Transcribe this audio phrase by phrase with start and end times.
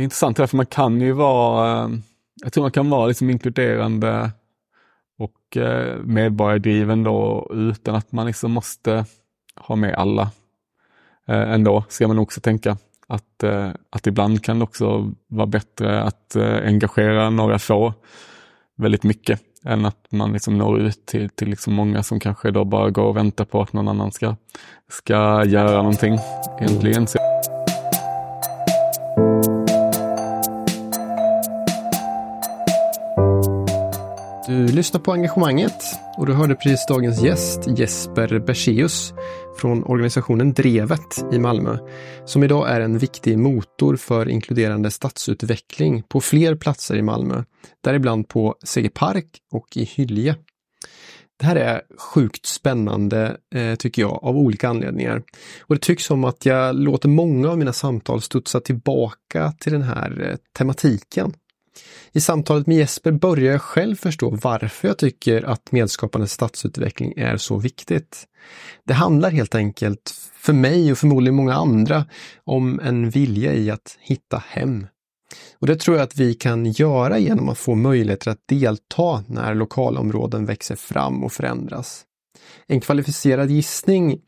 [0.00, 1.88] det är intressant för man kan ju vara, eh,
[2.42, 4.30] jag tror man kan vara liksom inkluderande
[5.18, 9.04] och eh, medborgardriven då utan att man liksom måste
[9.56, 10.22] ha med alla
[11.28, 12.76] eh, ändå, ska man också tänka.
[13.06, 13.44] Att,
[13.90, 17.94] att ibland kan det också vara bättre att engagera några få
[18.76, 22.64] väldigt mycket än att man liksom når ut till, till liksom många som kanske då
[22.64, 24.36] bara går och väntar på att någon annan ska,
[24.88, 26.18] ska göra någonting.
[26.60, 27.29] Egentligen.
[34.50, 35.82] Du lyssnar på engagemanget
[36.16, 39.12] och du hörde precis dagens gäst Jesper Berseus
[39.58, 41.78] från organisationen Drevet i Malmö,
[42.24, 47.44] som idag är en viktig motor för inkluderande stadsutveckling på fler platser i Malmö,
[47.84, 50.36] däribland på Segerpark och i Hylje.
[51.38, 55.22] Det här är sjukt spännande, eh, tycker jag, av olika anledningar.
[55.60, 59.82] Och det tycks som att jag låter många av mina samtal studsa tillbaka till den
[59.82, 61.34] här eh, tematiken.
[62.12, 67.36] I samtalet med Jesper börjar jag själv förstå varför jag tycker att medskapande stadsutveckling är
[67.36, 68.24] så viktigt.
[68.86, 72.04] Det handlar helt enkelt, för mig och förmodligen många andra,
[72.44, 74.86] om en vilja i att hitta hem.
[75.58, 79.54] Och det tror jag att vi kan göra genom att få möjligheter att delta när
[79.54, 82.04] lokalområden växer fram och förändras.
[82.66, 84.20] En kvalificerad gissning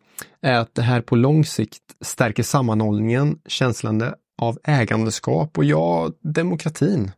[0.42, 7.10] är att det här på lång sikt stärker sammanhållningen, känslan av ägandeskap och ja, demokratin.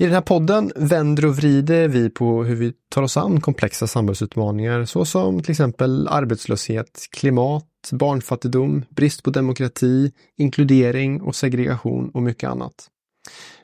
[0.00, 3.86] I den här podden vänder och vrider vi på hur vi tar oss an komplexa
[3.86, 12.50] samhällsutmaningar såsom till exempel arbetslöshet, klimat, barnfattigdom, brist på demokrati, inkludering och segregation och mycket
[12.50, 12.88] annat.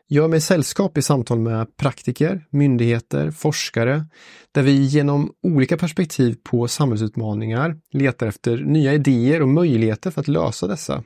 [0.06, 4.06] Jag är med sällskap i samtal med praktiker, myndigheter, forskare,
[4.52, 10.28] där vi genom olika perspektiv på samhällsutmaningar letar efter nya idéer och möjligheter för att
[10.28, 11.04] lösa dessa.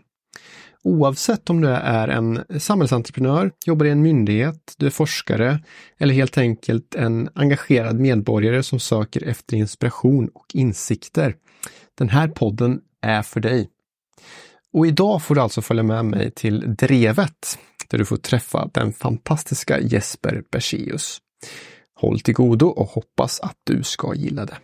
[0.88, 5.60] Oavsett om du är en samhällsentreprenör, jobbar i en myndighet, du är forskare
[5.98, 11.34] eller helt enkelt en engagerad medborgare som söker efter inspiration och insikter.
[11.98, 13.68] Den här podden är för dig.
[14.72, 18.92] Och idag får du alltså följa med mig till Drevet där du får träffa den
[18.92, 21.18] fantastiska Jesper Berseus.
[22.00, 24.56] Håll till godo och hoppas att du ska gilla det.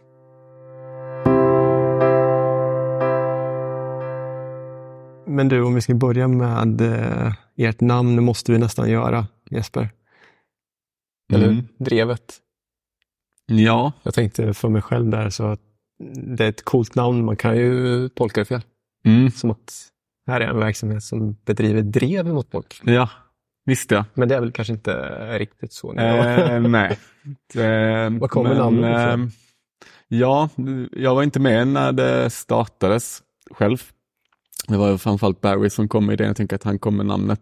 [5.35, 9.27] Men du, om vi ska börja med eh, ert namn, det måste vi nästan göra,
[9.51, 9.91] Jesper.
[11.33, 11.69] Eller mm.
[11.79, 12.41] Drevet.
[13.47, 13.93] Ja.
[14.03, 15.61] Jag tänkte för mig själv där så att
[16.15, 18.63] det är ett coolt namn, man kan ju tolka det fel.
[19.07, 19.31] Mm.
[19.31, 19.89] Som att
[20.27, 22.81] här är en verksamhet som bedriver drev mot folk.
[22.85, 23.11] Ja,
[23.65, 24.05] visst ja.
[24.15, 24.93] Men det är väl kanske inte
[25.39, 25.95] riktigt så?
[25.95, 26.99] Eh, nej.
[28.21, 29.23] Var kommer namnet ifrån?
[29.23, 29.29] Eh,
[30.09, 30.49] ja,
[30.93, 33.83] jag var inte med när det startades själv.
[34.67, 37.41] Det var framförallt Barry som kom med idén, jag tänker att han kom med namnet.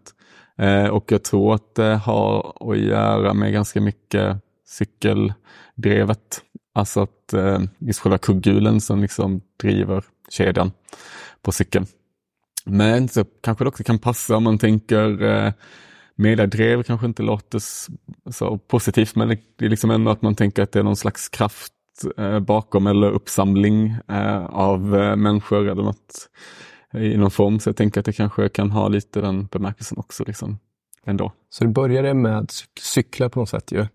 [0.57, 6.41] Eh, och jag tror att det har att göra med ganska mycket cykeldrevet.
[6.73, 10.71] Alltså att eh, just själva kugghjulen som liksom driver kedjan
[11.41, 11.85] på cykeln.
[12.65, 15.53] Men så kanske det också kan passa om man tänker eh,
[16.15, 17.61] mediadrev kanske inte låter
[18.31, 21.29] så positivt men det är liksom ändå att man tänker att det är någon slags
[21.29, 21.73] kraft
[22.17, 26.29] eh, bakom eller uppsamling eh, av eh, människor eller något
[26.93, 27.59] i någon form.
[27.59, 30.23] Så jag tänker att det kanske kan ha lite den bemärkelsen också.
[30.27, 30.59] Liksom,
[31.05, 31.31] ändå.
[31.49, 33.87] Så det började med cyklar på något sätt ju?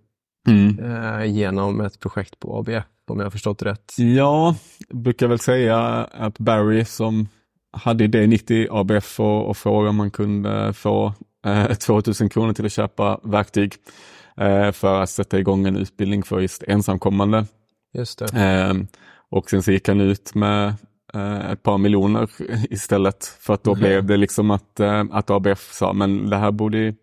[0.49, 0.79] Mm.
[0.79, 3.95] Eh, genom ett projekt på ABF om jag har förstått rätt?
[3.97, 4.57] Ja,
[4.89, 7.29] jag brukar väl säga att Barry som
[7.73, 11.13] hade idén 90 ABF och, och frågade om man kunde få
[11.47, 13.75] eh, 2000 kronor till att köpa verktyg
[14.37, 17.47] eh, för att sätta igång en utbildning för just ensamkommande.
[17.95, 18.41] Just det.
[18.41, 18.75] Eh,
[19.31, 20.75] och sen så gick han ut med
[21.15, 22.29] eh, ett par miljoner
[22.71, 23.25] istället.
[23.41, 23.81] För att då mm.
[23.81, 26.95] blev det liksom att, eh, att ABF sa, men det här borde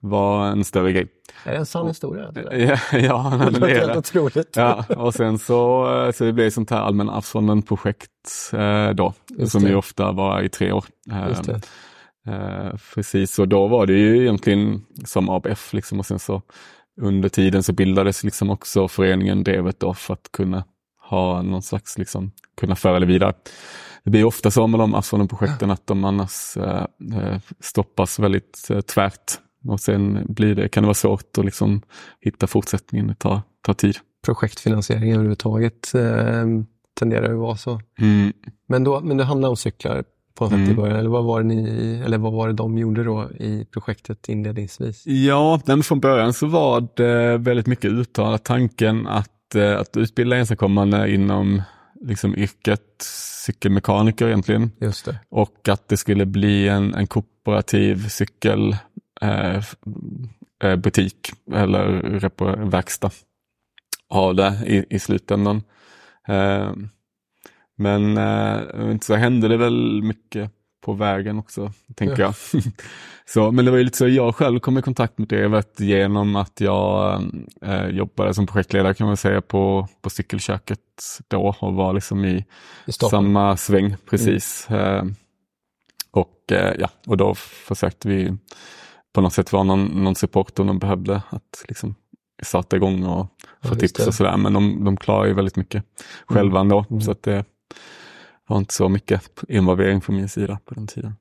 [0.00, 1.06] vara en större grej.
[1.44, 2.32] Är det en sann historia?
[2.52, 3.98] Ja, ja det, det är det.
[3.98, 4.56] Otroligt.
[4.56, 8.10] Ja, och sen så, eh, så det blev sånt här Allmänna arvsfonden-projekt
[8.52, 9.68] eh, då, Just som det.
[9.68, 10.84] ju ofta var i tre år.
[11.10, 16.42] Eh, eh, precis, och då var det ju egentligen som ABF liksom och sen så
[17.00, 20.64] under tiden så bildades liksom också föreningen Drevet då för att kunna
[21.08, 23.32] ha någon slags, liksom, kunna föra det vidare.
[24.04, 28.80] Det blir ofta så med de Asfonden-projekten att de annars eh, eh, stoppas väldigt eh,
[28.80, 29.38] tvärt
[29.68, 31.82] och sen blir det, kan det vara svårt att liksom
[32.20, 33.96] hitta fortsättningen, det tar, tar tid.
[34.24, 36.46] Projektfinansiering överhuvudtaget eh,
[36.98, 37.80] tenderar att vara så.
[37.98, 38.32] Mm.
[38.68, 40.66] Men, då, men det handlar om cyklar på något mm.
[40.66, 40.82] sätt i mm.
[40.82, 44.28] början, eller vad, var det ni, eller vad var det de gjorde då i projektet
[44.28, 45.06] inledningsvis?
[45.06, 49.96] Ja, men från början så var det väldigt mycket uttalat tanken att att, eh, att
[49.96, 51.62] utbilda ensamkommande inom
[52.00, 53.02] liksom yrket
[53.46, 54.70] cykelmekaniker egentligen.
[54.80, 55.18] Just det.
[55.28, 58.80] Och att det skulle bli en, en kooperativ cykelbutik
[60.62, 63.10] eh, butik eller verkstad
[64.08, 65.62] av det i, i slutändan.
[66.28, 66.72] Eh,
[67.76, 72.34] men eh, så hände det väl mycket på vägen också, tänker jag.
[73.26, 76.36] så, men det var ju lite så jag själv kom i kontakt med Drevet genom
[76.36, 77.22] att jag
[77.62, 80.80] eh, jobbade som projektledare kan man säga på, på cykelköket
[81.28, 82.44] då och var liksom i,
[82.86, 84.70] I samma sväng precis.
[84.70, 85.04] Eh,
[86.10, 88.36] och, eh, ja, och då försökte vi
[89.12, 91.94] på något sätt vara någon, någon support om de behövde att liksom
[92.42, 93.26] starta igång och
[93.60, 94.02] Ja, få just tips det.
[94.02, 94.08] Mm.
[94.08, 94.36] och sådär.
[94.36, 95.84] Men de, de klarar ju väldigt mycket
[96.26, 96.84] själva ändå.
[97.04, 97.44] Så att det
[98.48, 101.14] var inte så mycket involvering från min sida på den tiden.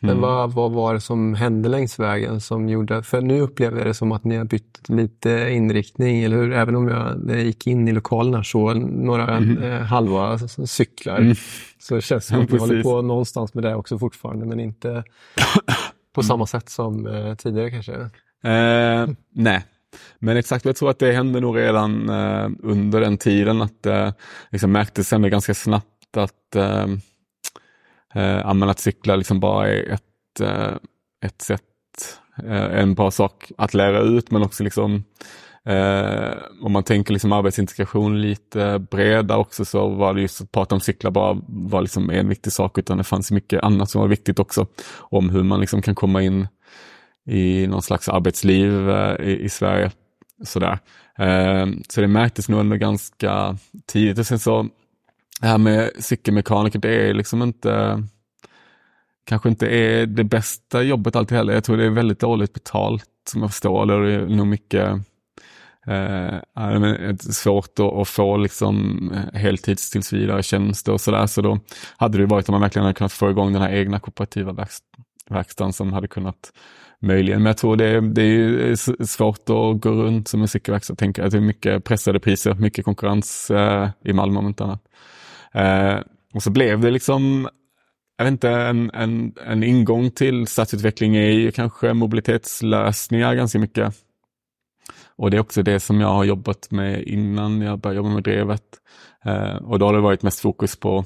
[0.00, 0.22] Men Mm.
[0.22, 3.94] vad, vad var det som hände längs vägen som gjorde, för nu upplever jag det
[3.94, 6.52] som att ni har bytt lite inriktning, eller hur?
[6.52, 11.18] Även om jag, gick in i lokalerna så några eh, halva cyklar.
[11.18, 11.34] Mm.
[11.78, 15.04] Så känns det som att ni håller på någonstans med det också fortfarande, men inte
[16.14, 17.92] på samma sätt som eh, tidigare kanske.
[18.44, 19.64] Eh, nej,
[20.18, 24.14] men exakt, jag tror att det hände nog redan eh, under den tiden att det
[24.50, 26.86] liksom märktes ändå ganska snabbt att, eh,
[28.14, 30.76] eh, att cykla liksom bara är ett, eh,
[31.24, 31.62] ett sätt,
[32.44, 35.04] eh, en bra sak att lära ut men också liksom
[35.68, 40.74] Eh, om man tänker liksom arbetsintegration lite bredare också så var det just att prata
[40.74, 44.08] om cyklar bara var liksom en viktig sak utan det fanns mycket annat som var
[44.08, 44.66] viktigt också.
[44.96, 46.48] Om hur man liksom kan komma in
[47.28, 49.90] i någon slags arbetsliv eh, i, i Sverige.
[50.44, 50.78] Sådär.
[51.18, 54.18] Eh, så det märktes nog ändå ganska tidigt.
[54.18, 54.68] Och sen så,
[55.40, 58.02] det här med cykelmekaniker, det är liksom inte
[59.28, 61.52] kanske inte är det bästa jobbet alltid heller.
[61.52, 64.06] Jag tror det är väldigt dåligt betalt som jag förstår det.
[64.06, 64.90] Det är nog mycket
[65.86, 71.26] eh, svårt att, att få liksom heltidstillsvidare tjänster och sådär.
[71.26, 71.58] Så då
[71.96, 74.66] hade det varit om man verkligen hade kunnat få igång den här egna kooperativa
[75.30, 76.52] verkstaden som hade kunnat
[77.02, 77.42] möjligen.
[77.42, 80.94] Men jag tror det, det är svårt att gå runt som en cykelverkstad.
[80.94, 84.82] tänka att det är mycket pressade priser, mycket konkurrens eh, i Malmö om inte annat.
[85.52, 85.98] Eh,
[86.34, 87.48] och så blev det liksom
[88.18, 93.94] jag vet inte, en, en, en ingång till stadsutveckling är ju kanske mobilitetslösningar ganska mycket.
[95.16, 98.22] Och det är också det som jag har jobbat med innan jag började jobba med
[98.22, 98.62] Drevet.
[99.24, 101.04] Eh, och då har det varit mest fokus på,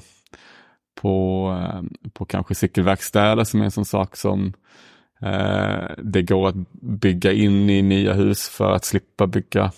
[1.01, 4.53] på, eh, på kanske cykelverkstäder som är en sån sak som eh,
[5.23, 9.71] Eh, det går att bygga in i nya hus för att slippa bygga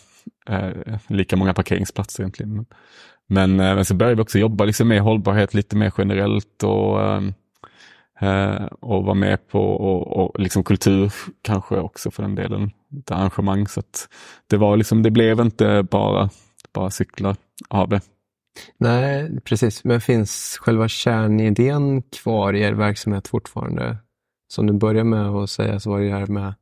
[0.49, 0.69] eh,
[1.07, 2.65] lika många parkeringsplatser egentligen.
[3.27, 6.99] Men, eh, men så började vi också jobba liksom med hållbarhet lite mer generellt och,
[8.79, 12.71] och vara med på och, och liksom kultur kanske också för den delen.
[12.99, 13.67] Ett arrangemang.
[13.67, 14.09] Så att
[14.47, 16.29] det, var liksom, det blev inte bara,
[16.73, 17.35] bara cyklar
[17.69, 18.01] av det.
[18.77, 19.83] Nej, precis.
[19.83, 23.97] Men finns själva kärnidén kvar i er verksamhet fortfarande?
[24.47, 26.53] Som du börjar med att säga så var det här med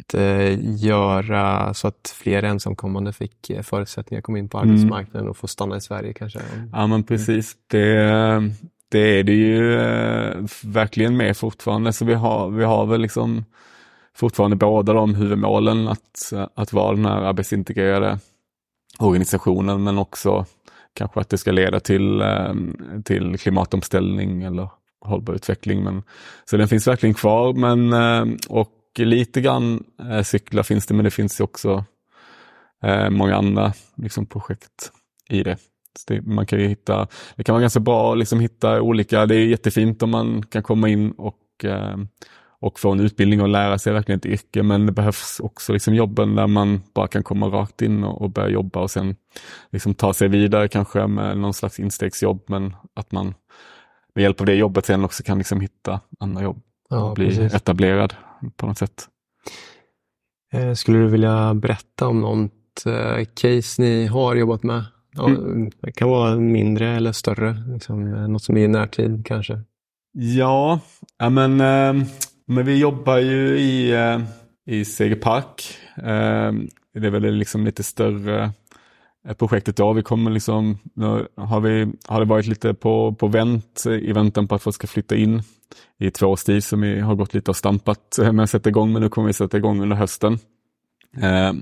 [0.00, 4.70] att eh, göra så att fler ensamkommande fick eh, förutsättningar att komma in på Mm.
[4.70, 6.40] arbetsmarknaden och få stanna i Sverige kanske.
[6.72, 7.56] Ja men precis.
[7.66, 7.94] Det,
[8.88, 11.92] det är det ju eh, verkligen med fortfarande.
[11.92, 13.44] Så vi har, vi har väl liksom
[14.14, 18.18] fortfarande båda de huvudmålen att, att vara den här arbetsintegrerade
[18.98, 20.46] organisationen men också
[20.94, 22.22] kanske att det ska leda till,
[23.04, 24.68] till klimatomställning eller
[25.00, 25.84] hållbar utveckling.
[25.84, 26.02] Men,
[26.44, 31.04] så den finns verkligen kvar men, eh, och lite grann eh, cyklar finns det men
[31.04, 31.84] det finns ju också
[32.82, 34.92] eh, många andra liksom, projekt
[35.28, 35.56] i det.
[35.98, 36.22] Så det.
[36.22, 39.46] Man kan ju hitta, det kan vara ganska bra att liksom hitta olika, det är
[39.46, 41.64] jättefint om man kan komma in och,
[42.60, 45.94] och få en utbildning och lära sig verkligen ett yrke men det behövs också liksom
[45.94, 49.16] jobben där man bara kan komma rakt in och, och börja jobba och sen
[49.70, 53.34] liksom ta sig vidare kanske med någon slags instegsjobb men att man
[54.18, 56.60] med hjälp av det jobbet sen också kan liksom hitta andra jobb
[56.90, 57.54] Ja, och bli precis.
[57.54, 58.14] etablerad
[58.56, 59.08] på något sätt.
[60.52, 64.84] Eh, Skulle du vilja berätta om något eh, case ni har jobbat med?
[65.14, 65.70] Ja, Mm.
[65.80, 69.60] Det kan vara mindre eller större, liksom, något som är i närtid kanske.
[70.12, 70.80] Ja,
[71.30, 72.06] men, eh,
[72.46, 73.94] men vi jobbar ju i,
[74.66, 75.76] i Segerpark.
[76.94, 78.50] Det är väl liksom lite större
[79.26, 79.92] Eh, projektet då.
[79.92, 84.48] Vi kommer liksom, nu har, vi, har det varit lite på, på vänt i väntan
[84.48, 85.42] på att folk ska flytta in
[85.98, 88.68] i två års tid som vi har gått lite och stampat eh, med att sätta
[88.68, 90.38] igång men nu kommer vi sätta igång under hösten.
[91.20, 91.52] Eh,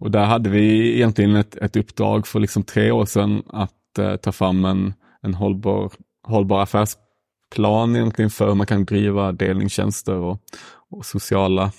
[0.00, 4.16] och där hade vi egentligen ett, ett uppdrag för liksom tre år sedan att eh,
[4.16, 10.40] ta fram en, en hållbar, hållbar affärsplan egentligen för hur man kan driva delningstjänster och,
[10.90, 11.72] och sociala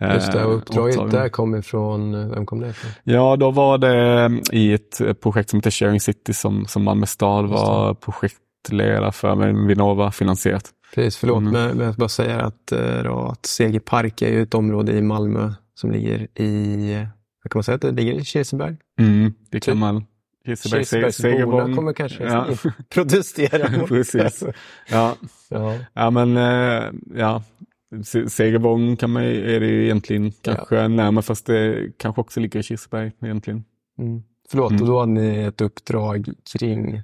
[0.00, 1.20] Just det, och eh, uppdraget åtaganden.
[1.20, 2.90] där kom ifrån, vem kom det ifrån?
[3.04, 7.46] Ja, då var det i ett projekt som heter Sharing City som, som Malmö stad
[7.48, 10.70] var projektledare för, med Vinnova finansierat.
[10.94, 11.52] Precis, förlåt, Mm.
[11.52, 14.92] men, men jag bara säga att, eh, då, att Seger Park är ju ett område
[14.92, 17.06] i Malmö som ligger i,
[17.50, 18.76] kan man säga att det ligger i Kirseberg?
[19.00, 20.04] Mm, det kan Typ man.
[20.46, 22.46] Kirseberg, Se- Kirsebergsborna kommer kanske Ja.
[22.94, 24.44] protestera mot Precis.
[24.90, 25.14] Ja,
[25.48, 25.74] Ja.
[25.92, 26.82] ja men eh,
[27.16, 27.42] ja.
[28.02, 32.60] Se- Segervång kan man, är det ju egentligen kanske närmare fast det kanske också ligger
[32.60, 33.64] i Kirseberg egentligen.
[33.98, 34.22] Mm.
[34.50, 34.82] Förlåt, Mm.
[34.82, 37.02] och då hade ni ett uppdrag kring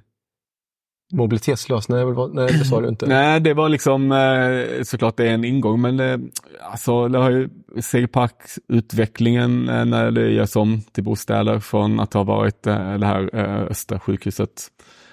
[1.13, 2.33] mobilitetslösningar?
[2.33, 3.05] Nej, det sa du inte.
[3.07, 6.17] Nej, det var liksom eh, såklart det är en ingång, men eh,
[6.61, 7.49] alltså det har ju
[7.81, 13.35] Segerpark-utvecklingen eh, när det görs om till bostäder från att ha varit eh, det här
[13.69, 14.67] Östra sjukhuset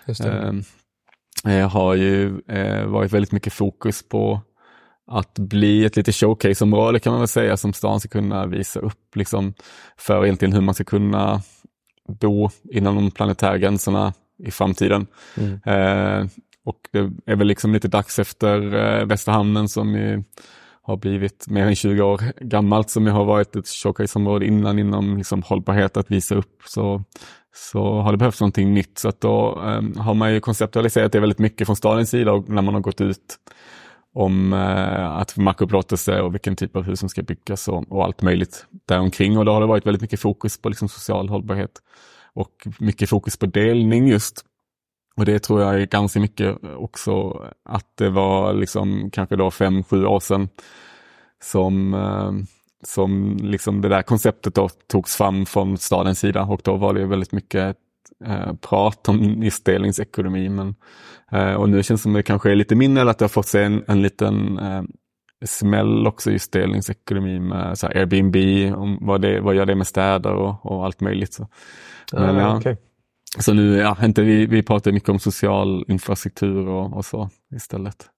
[0.06, 0.62] Just det.
[1.44, 4.40] eh, har ju eh, varit väldigt mycket fokus på
[5.08, 9.16] att bli ett lite showcase-område kan man väl säga som stan ska kunna visa upp
[9.16, 9.54] liksom
[9.96, 11.42] för egentligen hur man ska kunna
[12.08, 15.06] bo inom de planetära gränserna i framtiden.
[15.36, 15.60] Mm.
[15.64, 16.26] Eh,
[16.64, 20.22] och det är väl liksom lite dags efter eh, Västerhamnen som ju
[20.82, 25.16] har blivit mer än 20 år gammalt som ju har varit ett showcase-område innan inom
[25.16, 26.62] liksom hållbarhet att visa upp.
[26.64, 27.04] Så,
[27.54, 28.98] så har det behövts någonting nytt.
[28.98, 32.48] Så att då eh, har man ju konceptualiserat det väldigt mycket från stadens sida och
[32.48, 33.38] när man har gått ut
[34.14, 38.22] om eh, att markupplåtelse och vilken typ av hus som ska byggas och, och allt
[38.22, 39.38] möjligt däromkring.
[39.38, 41.82] Och då har det varit väldigt mycket fokus på liksom social hållbarhet
[42.32, 44.44] och mycket fokus på delning just.
[45.16, 49.84] Och det tror jag är ganska mycket också att det var liksom kanske då fem,
[49.84, 50.48] sju år sedan
[51.42, 52.32] som, eh,
[52.84, 57.06] som liksom det där konceptet då togs fram från stadens sida och då var det
[57.06, 57.76] väldigt mycket
[58.24, 60.48] eh, prat om just delningsekonomi.
[60.48, 60.74] Men,
[61.56, 63.46] och nu känns det som det kanske är lite mindre eller att det har fått
[63.46, 64.82] sig en, en liten eh,
[65.44, 68.36] smäll också just delningsekonomi med så Airbnb,
[68.76, 71.32] om vad, det, vad gör det med städer och, och allt möjligt.
[71.32, 71.48] Så.
[72.12, 72.56] Men, Ah, ja.
[72.56, 72.76] okej.
[73.38, 78.10] Så nu, ja, inte vi, vi pratar mycket om social infrastruktur och, och så istället.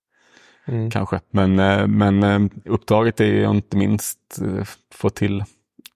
[0.65, 0.91] Mm.
[0.91, 1.21] Kanske.
[1.31, 4.65] Men, eh, men eh, uppdraget är ju inte minst eh,
[4.95, 5.45] få till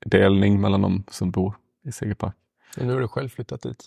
[0.06, 1.54] delning mellan de som bor
[1.85, 2.35] i Segerpark.
[2.76, 3.87] Nu har du själv flyttat dit.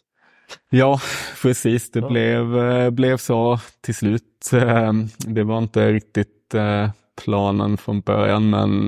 [0.70, 1.00] Ja,
[1.42, 1.92] precis.
[1.92, 2.10] Det Ja.
[2.10, 4.50] blev, eh, blev så till slut.
[4.54, 6.90] Eh, Det var inte riktigt eh,
[7.24, 8.88] planen från början, men,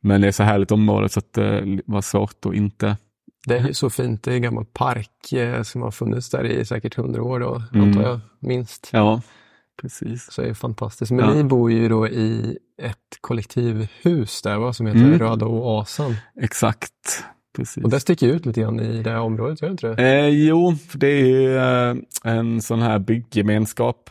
[0.00, 2.96] men det är så härligt område så det var svårt att inte
[3.46, 4.22] Det är ju så fint.
[4.22, 7.62] Det är en gammal park eh, som har funnits där i säkert hundra år då,
[7.74, 7.88] Mm.
[7.88, 8.88] antar jag, minst.
[8.92, 9.22] Ja,
[9.82, 10.32] precis.
[10.32, 11.10] Så det är fantastiskt.
[11.12, 11.34] Men Ja.
[11.34, 15.18] ni bor ju då i ett kollektivhus där va, som heter Mm.
[15.18, 16.16] Röda Oasen.
[16.40, 17.24] Exakt.
[17.58, 17.84] Precis.
[17.84, 20.02] Och det sticker ut lite grann i det här området, gör det inte det?
[20.02, 24.10] Eh, jo, för det är eh, en sån här bygggemenskap.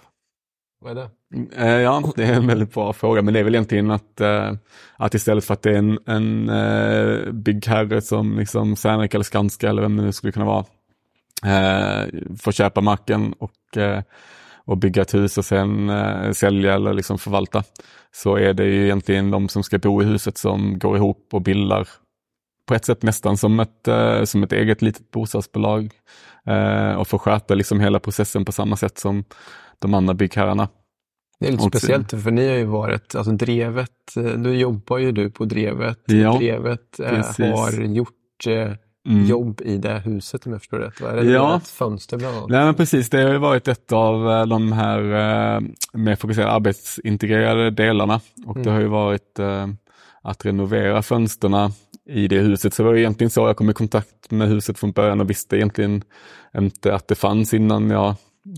[0.81, 1.09] Vad är det?
[1.55, 4.53] Eh, ja, det är en väldigt bra fråga, men det är väl egentligen att, eh,
[4.97, 9.69] att istället för att det är en, en eh, byggherre som liksom Serneke eller Skanska
[9.69, 10.65] eller vem det nu skulle kunna vara,
[11.45, 12.07] eh,
[12.39, 13.77] får köpa marken och,
[14.65, 17.63] och bygga ett hus och sen eh, sälja eller liksom förvalta,
[18.11, 21.41] så är det ju egentligen de som ska bo i huset som går ihop och
[21.41, 21.87] bildar
[22.67, 25.89] på ett sätt nästan som ett, eh, som ett eget litet bostadsbolag
[26.47, 29.23] eh, och får sköta liksom hela processen på samma sätt som
[29.79, 30.67] de andra byggherrarna.
[31.39, 34.97] Det är lite Och speciellt för ni har ju varit, alltså Drevet, eh, nu jobbar
[34.97, 35.99] ju du på Drevet.
[36.05, 37.37] Ja, Drevet precis.
[37.39, 38.13] har gjort
[39.09, 39.25] Mm.
[39.25, 41.01] jobb i det huset om jag förstår rätt.
[41.01, 41.09] va?
[41.11, 41.57] Är det Ja.
[41.57, 42.49] ett fönster bland annat?
[42.49, 44.99] Nej men precis, det har ju varit ett av de här
[45.93, 48.73] mer fokuserade arbetsintegrerade delarna och det Mm.
[48.73, 49.39] har ju varit
[50.21, 51.71] att renovera fönsterna
[52.09, 52.73] i det huset.
[52.73, 55.57] Så det var egentligen så jag kom i kontakt med huset från början och visste
[55.57, 56.03] egentligen
[56.57, 58.09] inte att det fanns innan jag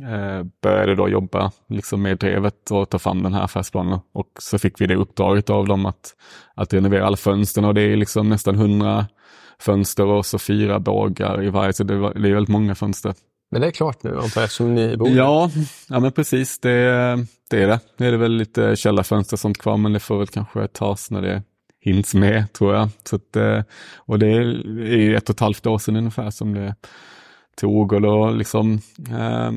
[0.01, 3.99] eh, började då jobba liksom med drevet och ta fram den här affärsplanen.
[4.13, 6.15] Och så fick vi det uppdraget av dem att,
[6.55, 9.05] att renovera alla fönsterna och det är liksom nästan hundra
[9.59, 13.13] fönster och så fyra bågar i varje, så det, var, det är väldigt många fönster.
[13.51, 15.51] Men det är klart nu antar jag eftersom ni bor Ja,
[15.89, 16.79] ja men precis det,
[17.49, 17.79] det är det.
[17.97, 21.11] Nu är det väl lite källarfönster och sånt kvar men det får väl kanske tas
[21.11, 21.43] när det
[21.81, 22.89] hinns med tror jag.
[23.03, 23.61] Så att, eh,
[23.95, 26.75] och det är ett och ett halvt år sedan ungefär som det
[27.55, 27.93] tog.
[27.93, 29.51] Och då liksom eh,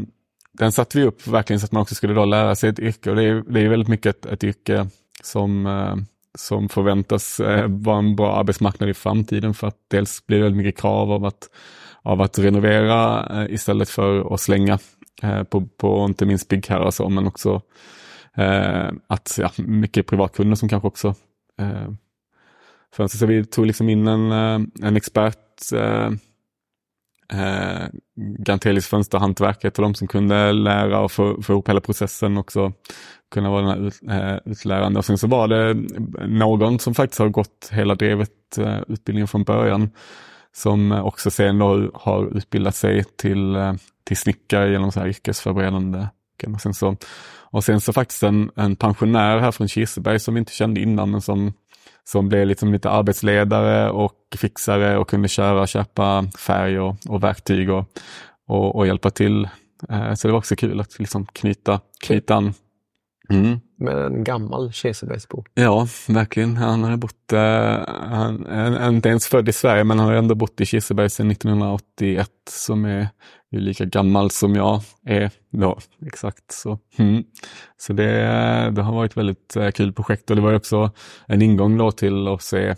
[0.52, 3.10] den satte vi upp verkligen så att man också skulle då lära sig ett yrke.
[3.10, 4.86] Och det är, det är väldigt mycket ett, ett yrke
[5.22, 5.96] som, eh,
[6.38, 9.54] som förväntas eh, vara en bra arbetsmarknad i framtiden.
[9.54, 11.50] För att dels blir det väldigt mycket krav av att,
[12.02, 14.78] av att renovera eh, istället för att slänga
[15.22, 17.60] eh, på, på inte minst byggherrar och så men också
[18.36, 21.14] eh, att ja, mycket privatkunder som kanske också
[21.58, 21.88] eh,
[22.96, 23.18] fönster.
[23.18, 26.10] Så vi tog liksom in en, eh, en expert eh,
[27.32, 27.86] eh,
[28.38, 32.72] Gantelius fönsterhantverk, heter de som kunde lära och få, få ihop hela processen också
[33.32, 34.98] kunna vara den här ut, eh, utlärande.
[34.98, 35.74] Och sen så var det
[36.26, 39.90] någon som faktiskt har gått hela drevet eh, utbildningen från början
[40.54, 46.06] som också sen då har utbildat sig till, eh, till snickare genom så här yrkesförberedande.
[46.54, 46.96] Och sen så,
[47.40, 51.10] och sen så faktiskt en, en pensionär här från Kirseberg som vi inte kände innan
[51.10, 51.52] men som,
[52.04, 57.22] som blev liksom lite arbetsledare och fixare och kunde köra och köpa färg och, och
[57.22, 57.84] verktyg och,
[58.48, 59.48] och, och hjälpa till.
[59.88, 62.54] Eh, så det var också kul att liksom knyta, knyta an
[63.30, 63.60] Mm.
[63.78, 65.44] Med en gammal Kirsebergsbo.
[65.54, 66.56] Ja, verkligen.
[66.56, 67.40] Han har bott, eh,
[68.10, 71.30] han är inte ens född i Sverige, men han har ändå bott i Kirseberg sedan
[71.30, 73.08] 1981, som är
[73.52, 75.78] ju lika gammal som jag är då.
[76.06, 76.78] Exakt så.
[76.96, 77.24] Mm.
[77.76, 78.12] Så det,
[78.70, 80.90] det har varit väldigt eh, kul projekt och det var också
[81.26, 82.74] en ingång då till att se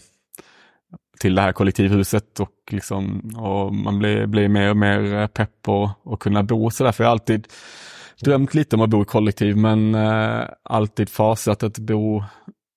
[1.21, 5.91] till det här kollektivhuset och, liksom, och man blir, blir mer och mer pepp på
[6.05, 6.93] att kunna bo så där.
[6.93, 7.49] För jag har alltid
[8.21, 12.25] drömt lite om att bo i kollektiv men eh, alltid fasat att bo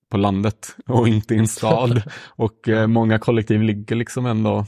[0.10, 2.01] på landet och inte i en stad.
[2.25, 4.66] och eh, många kollektiv ligger liksom ändå,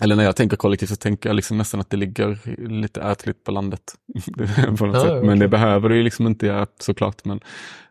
[0.00, 2.38] eller när jag tänker kollektiv så tänker jag liksom nästan att det ligger
[2.68, 3.94] lite ätligt på landet.
[4.78, 5.12] på något ja, sätt.
[5.12, 5.36] Men okay.
[5.36, 7.24] det behöver det ju liksom inte göra såklart.
[7.24, 7.40] Men,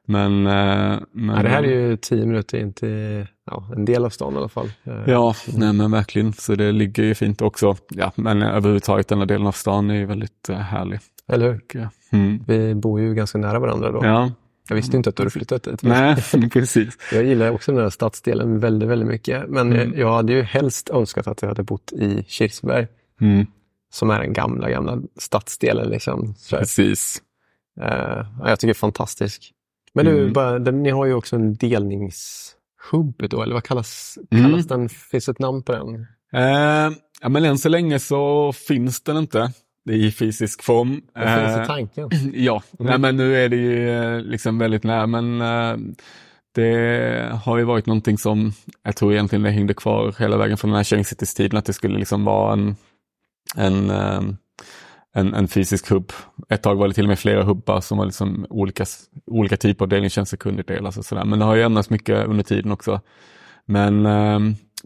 [0.06, 4.06] men, eh, men ja, det här är ju tio minuter in till ja, en del
[4.06, 4.72] av stan i alla fall.
[4.84, 6.34] Eh, ja, nej, men verkligen.
[6.34, 7.76] Så det ligger ju fint också.
[7.90, 11.00] Ja, men överhuvudtaget den här delen av stan är ju väldigt uh, härlig.
[11.28, 11.90] Eller hur?
[12.12, 12.44] Mm.
[12.48, 14.06] Vi bor ju ganska nära varandra då.
[14.06, 14.32] Ja.
[14.70, 15.84] Jag visste inte att du hade flyttat dit.
[15.84, 16.16] Nej,
[16.54, 16.98] precis.
[17.12, 19.50] Jag gillar också den här stadsdelen väldigt, väldigt mycket.
[19.50, 20.00] Men mm.
[20.00, 22.88] jag hade ju helst önskat att jag hade bott i Kirseberg.
[23.22, 23.46] Mm.
[23.92, 25.90] Som är den gamla, gamla stadsdelen.
[25.90, 26.36] Liksom.
[26.50, 27.22] Precis.
[27.82, 29.52] Uh, jag tycker det är fantastisk.
[29.94, 30.34] Men mm.
[30.34, 34.44] bara, den, ni har ju också en delningshubb då, eller vad kallas, mm.
[34.44, 34.90] kallas den?
[34.90, 35.96] Finns det ett namn på den?
[36.44, 39.52] Uh, ja, men än så länge så finns den inte
[39.92, 41.02] i fysisk form.
[41.14, 42.10] Det finns i eh, tanken.
[42.34, 42.90] Ja, mm.
[42.90, 45.08] Nej, men nu är det ju eh, liksom väldigt nära.
[45.08, 45.78] Men uh,
[46.56, 50.70] det har ju varit någonting som jag tror egentligen det hängde kvar hela vägen från
[50.70, 52.76] den här Kängcitys-tiden, att det skulle liksom vara en,
[53.56, 53.90] en,
[55.14, 56.12] en, en, fysisk hubb.
[56.50, 58.86] Ett tag var det till och med flera hubbar som var liksom olika,
[59.26, 61.26] olika typer av delningstjänster kunde delas och sådär.
[61.26, 63.02] Men det har ju ändrats mycket under tiden också.
[63.66, 64.06] Men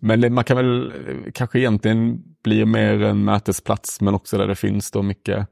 [0.02, 0.94] men man kan väl
[1.34, 5.48] kanske egentligen bli mer en mötesplats men också där det finns då mycket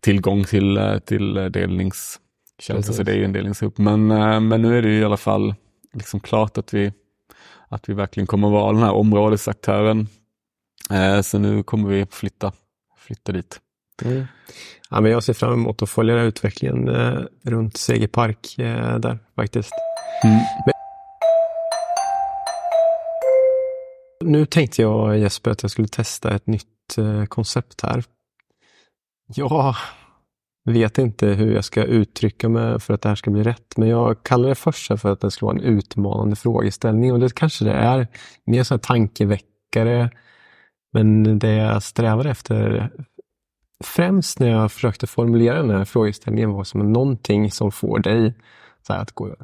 [0.00, 2.92] tillgång till, till delningstjänster.
[2.92, 3.78] Så det är ju en delningsgrupp.
[3.78, 5.54] Men, eh, men nu är det i alla fall
[5.92, 6.92] liksom klart att vi,
[7.68, 10.08] att vi verkligen kommer att vara den här områdesaktören.
[10.90, 12.52] Eh, så nu kommer vi flytta,
[12.98, 13.60] flytta dit.
[14.04, 14.24] Mm.
[14.90, 19.72] Ja, men jag ser fram emot att följa utvecklingen eh, runt Segerpark eh, där faktiskt.
[20.24, 20.40] Mm.
[24.24, 28.04] Nu tänkte jag Jesper att jag skulle testa ett nytt eh, koncept här.
[29.34, 29.74] Jag
[30.64, 33.88] vet inte hur jag ska uttrycka mig för att det här ska bli rätt, men
[33.88, 37.64] jag kallar det först för att det ska vara en utmanande frågeställning och det kanske
[37.64, 38.08] det är.
[38.44, 40.10] Mer så här tankeväckare,
[40.92, 42.90] men det jag strävar efter
[43.84, 48.34] främst när jag försökte formulera den här frågeställningen var som någonting som får dig
[48.86, 49.36] så att gå,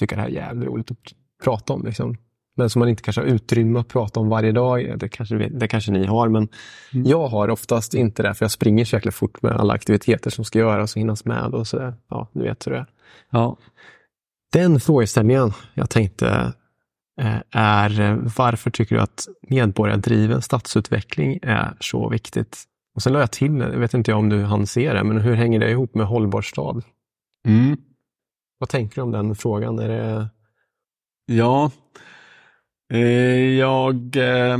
[0.00, 0.98] tycka det här är jävligt roligt att
[1.44, 1.84] prata om.
[1.84, 2.16] Liksom
[2.58, 4.98] men som man inte kanske har utrymme att prata om varje dag.
[4.98, 6.48] Det kanske, det kanske ni har, men
[6.92, 7.06] mm.
[7.06, 10.44] jag har oftast inte det, för jag springer så jäkla fort med alla aktiviteter som
[10.44, 11.54] ska göras och hinnas med.
[11.54, 12.86] och så Ja, ni vet hur det är.
[13.30, 13.56] Ja.
[14.52, 16.52] Den frågeställningen jag tänkte
[17.20, 22.64] eh, är varför tycker du att medborgardriven stadsutveckling är så viktigt?
[22.94, 25.34] Och Sen la jag till, jag vet inte om du hann se det, men hur
[25.34, 26.82] hänger det ihop med hållbar stad?
[27.46, 27.76] Mm.
[28.58, 29.78] Vad tänker du om den frågan?
[29.78, 30.28] Är det...
[31.26, 32.17] Ja, Eh,
[33.58, 34.58] jag eh,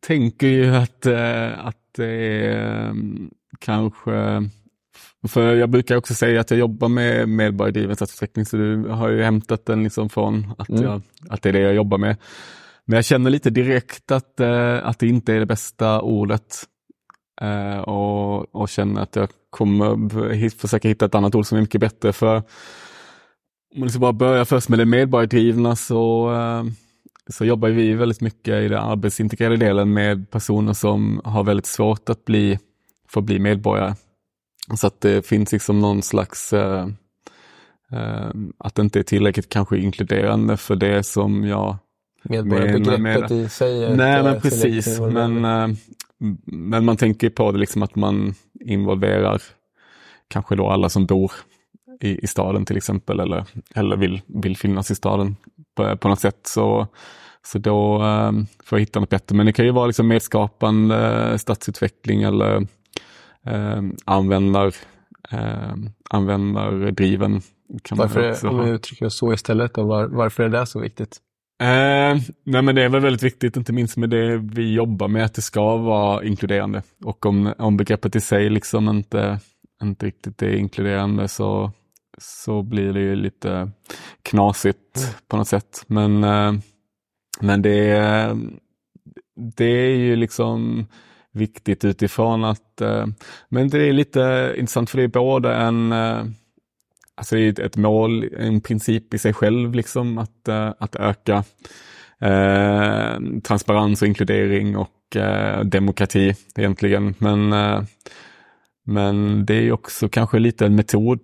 [0.00, 2.94] tänker ju att, eh, att det är
[3.58, 4.48] kanske
[5.28, 9.22] för jag brukar också säga att jag jobbar med medborgardriven stadsutveckling så du har ju
[9.22, 10.82] hämtat den liksom från att, mm.
[10.82, 12.16] jag, att det är det jag jobbar med.
[12.84, 14.40] Men jag känner lite direkt att,
[14.82, 16.64] att det inte är det bästa ordet.
[17.84, 22.12] och, och känner att jag kommer försöka hitta ett annat ord som är mycket bättre.
[22.12, 22.42] För om
[23.76, 26.30] man liksom bara börjar först med det medborgardrivna så
[27.30, 32.08] så jobbar vi väldigt mycket i den arbetsintegrerade delen med personer som har väldigt svårt
[32.08, 32.58] att bli,
[33.08, 33.94] få bli medborgare.
[34.76, 36.88] Så att det finns liksom någon slags, eh,
[37.92, 41.76] eh, att det inte är tillräckligt kanske inkluderande för det som jag
[42.22, 45.00] Medborgarbegreppet i sig är Nej, men precis.
[45.00, 45.76] Men, eh,
[46.44, 49.42] men man tänker på det liksom att man involverar
[50.28, 51.32] kanske då alla som bor
[52.00, 55.36] i, i staden till exempel eller, eller vill, vill finnas i staden
[55.80, 56.40] på, på något sätt.
[56.46, 56.86] Så,
[57.42, 58.32] Så då eh,
[58.64, 59.36] får jag hitta något bättre.
[59.36, 62.56] Men det kan ju vara liksom medskapande stadsutveckling eller
[63.46, 64.74] eh, användar,
[65.30, 65.74] eh,
[66.10, 67.40] användardriven.
[67.82, 71.16] Kan varför, om vi uttrycker det så istället, då, var, varför är det så viktigt?
[71.62, 75.24] Eh, nej men det är väl väldigt viktigt, inte minst med det vi jobbar med,
[75.24, 76.82] att det ska vara inkluderande.
[77.04, 79.38] Och om, om begreppet i sig liksom inte,
[79.82, 81.72] inte riktigt är inkluderande så,
[82.20, 83.70] så blir det ju lite
[84.22, 85.10] knasigt mm.
[85.28, 85.84] på något sätt.
[85.86, 86.52] Men, eh,
[87.40, 88.36] men det,
[89.56, 90.86] det är ju liksom
[91.32, 93.06] viktigt utifrån att, eh,
[93.48, 96.24] men det är lite intressant för det är både en eh,
[97.14, 101.44] Alltså det är ett mål, en princip i sig själv, liksom att, att öka
[102.20, 107.14] eh, transparens och inkludering och eh, demokrati egentligen.
[107.18, 107.82] Men, eh,
[108.84, 111.20] men det är också kanske lite en metod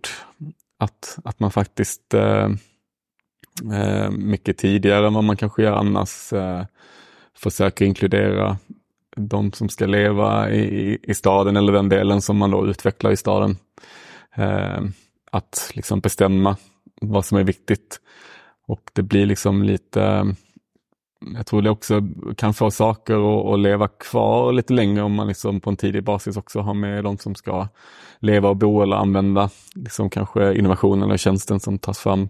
[0.78, 2.48] att, att man faktiskt eh,
[3.72, 6.64] eh, mycket tidigare än vad man kanske gör annars eh,
[7.34, 8.58] försöker inkludera
[9.16, 13.16] de som ska leva i, i staden eller den delen som man då utvecklar i
[13.16, 13.56] staden
[14.34, 14.82] eh,
[15.30, 16.56] att liksom bestämma
[17.00, 18.00] vad som är viktigt.
[18.66, 20.34] Och det blir liksom lite,
[21.34, 22.02] jag tror det också
[22.36, 26.04] kan få saker att, att leva kvar lite längre om man liksom på en tidig
[26.04, 27.68] basis också har med de som ska
[28.18, 32.28] leva och bo eller använda liksom kanske innovationen eller tjänsten som tas fram.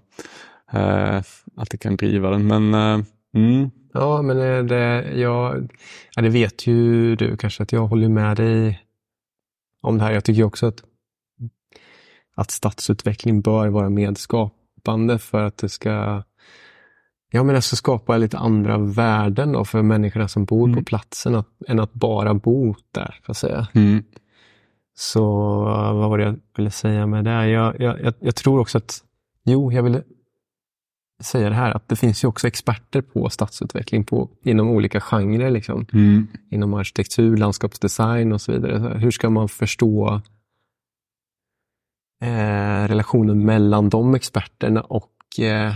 [0.73, 1.23] Eh,
[1.57, 2.47] att det kan driva den.
[2.47, 3.71] Men eh, mm.
[3.93, 5.73] Ja, men eh, det, jag,
[6.17, 8.83] ja, det vet ju du kanske att jag håller med dig
[9.83, 10.13] om det här.
[10.13, 10.83] Jag tycker också att
[12.37, 16.23] att stadsutveckling bör vara medskapande för att det ska
[17.31, 20.79] Ja, men alltså skapa lite andra värden då för människorna som bor mm.
[20.79, 23.21] på platsen att, än att bara bo där.
[23.23, 23.69] För att säga.
[23.75, 24.05] Mm.
[24.95, 25.25] Så
[25.95, 27.49] vad var det jag ville säga med det?
[27.49, 28.99] Jag, jag, jag, tror också att,
[29.45, 30.03] jo, jag ville
[31.23, 35.51] säga det här, att det finns ju också experter på stadsutveckling på, inom olika genrer.
[35.51, 35.87] Liksom.
[35.93, 36.27] Mm.
[36.51, 38.99] Inom arkitektur, landskapsdesign och så vidare.
[38.99, 40.21] Hur ska man förstå
[42.23, 45.75] eh, relationen mellan de experterna och eh,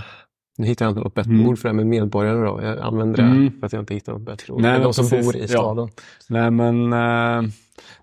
[0.61, 1.49] nu hittar jag inte något bättre mm.
[1.49, 2.45] ord för det här med medborgarna.
[2.45, 2.61] Då.
[2.63, 3.45] Jag använder mm.
[3.45, 4.63] det för att jag inte hittar något bättre ord.
[4.63, 5.27] Nej, de som precis.
[5.27, 5.89] bor i staden.
[5.97, 6.03] Ja.
[6.29, 7.51] Nej, men, eh,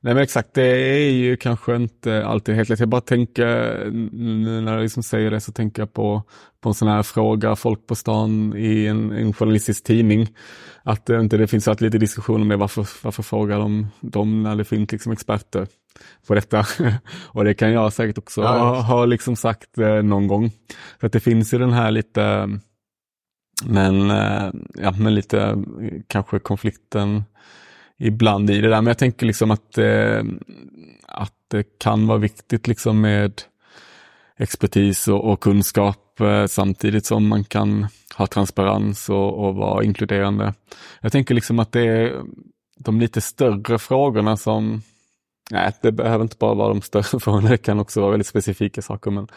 [0.01, 2.79] nej men exakt, det är ju kanske inte alltid helt lätt.
[2.79, 3.45] Jag bara tänker,
[4.13, 6.23] nu när jag liksom säger det så tänker jag på,
[6.61, 10.27] på en sån här fråga folk på stan i en, en journalistisk tidning.
[10.83, 14.55] Att inte det finns alltid lite diskussion om det, varför, varför frågar de dem när
[14.55, 15.67] det finns liksom experter?
[16.27, 16.65] På detta.
[17.27, 20.51] och det kan jag säkert också ja, ha, ha liksom sagt eh, någon gång.
[20.99, 22.49] För att det finns ju den här lite,
[23.65, 25.57] men, eh, ja, men lite eh,
[26.07, 27.23] kanske konflikten
[27.99, 28.81] ibland i det där.
[28.81, 30.23] Men jag tänker liksom att, eh,
[31.07, 33.41] att det kan vara viktigt liksom med
[34.38, 40.53] expertis och, och kunskap eh, samtidigt som man kan ha transparens och, och vara inkluderande.
[41.01, 42.21] Jag tänker liksom att det är
[42.79, 44.81] de lite större frågorna som
[45.51, 48.81] Nej, det behöver inte bara vara de större frågorna, det kan också vara väldigt specifika
[48.81, 49.12] saker.
[49.12, 49.27] Men,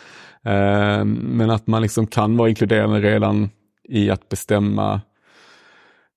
[0.45, 3.51] eh, men att man liksom kan vara inkluderande redan
[3.89, 5.01] i att bestämma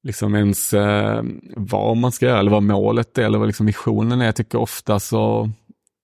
[0.04, 1.24] liksom ens eh,
[1.56, 4.26] vad man ska göra eller vad målet är eller vad liksom visionen är.
[4.26, 5.50] Jag tycker ofta så,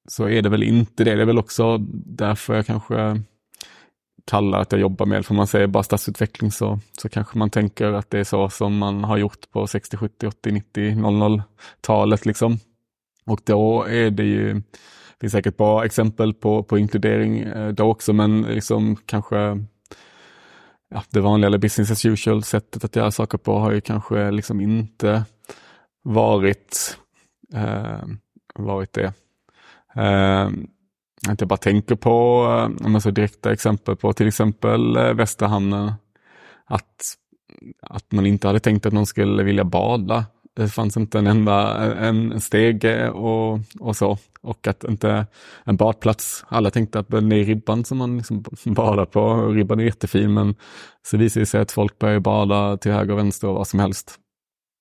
[0.09, 1.15] så är det väl inte det.
[1.15, 3.21] Det är väl också därför jag kanske
[4.25, 7.85] kallar att jag jobbar med, för man säger bara stadsutveckling så, så kanske man tänker
[7.85, 12.59] att det är så som man har gjort på 60, 70, 80, 90, 00-talet liksom.
[13.29, 17.83] Och då är det ju, det finns säkert bra exempel på, på inkludering eh, då
[17.83, 19.65] också, men liksom kanske
[20.89, 24.31] ja, det vanliga eller business as usual sättet att göra saker på har ju kanske
[24.31, 25.23] liksom inte
[26.03, 26.97] varit,
[27.53, 28.03] eh,
[28.55, 29.13] varit det.
[29.95, 30.49] Eh,
[31.29, 32.45] att jag bara tänker på
[32.85, 35.93] eh, så direkta exempel på till exempel eh, Västerhamnen.
[36.65, 37.15] Att,
[37.81, 40.25] att man inte hade tänkt att någon skulle vilja bada
[40.59, 44.17] det fanns inte en enda en stege och, och så.
[44.41, 45.25] Och att inte
[45.63, 46.45] en badplats.
[46.47, 49.47] Alla tänkte att det är ribban som man liksom badar på.
[49.47, 50.55] Ribban är jättefin men
[51.05, 53.79] så visade det sig att folk började bada till höger och vänster och vad som
[53.79, 54.19] helst.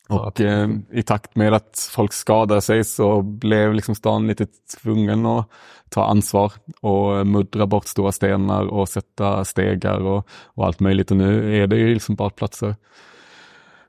[0.08, 4.46] Och eh, i takt med att folk skadade sig så blev liksom stan lite
[4.82, 5.48] tvungen att
[5.88, 11.10] ta ansvar och muddra bort stora stenar och sätta stegar och, och allt möjligt.
[11.10, 12.74] Och nu är det ju liksom badplatser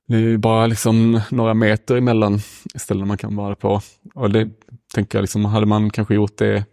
[0.10, 2.40] det är bara liksom några meter emellan
[2.76, 3.82] ställen man kan vara på.
[4.14, 4.50] Och det
[4.94, 6.66] tänker jag, liksom, hade man kanske gjort det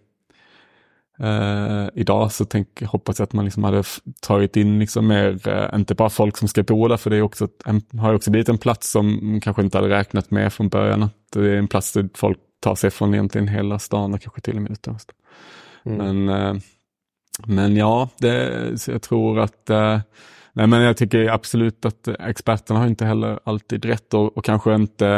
[1.18, 3.82] eh, idag så tänk, hoppas jag att man liksom hade
[4.20, 7.22] tagit in liksom mer, eh, inte bara folk som ska bo där, för det är
[7.22, 10.68] också, en, har också blivit en plats som man kanske inte hade räknat med från
[10.68, 11.10] början.
[11.32, 14.56] Det är en plats där folk tar sig från egentligen hela stan och kanske till
[14.56, 15.06] och med utomhus.
[15.84, 15.98] Mm.
[15.98, 16.62] Men, eh,
[17.46, 20.00] men ja, det, jag tror att eh,
[20.56, 24.74] nej men jag tycker absolut att experterna har inte heller alltid rätt och, och kanske
[24.74, 25.08] inte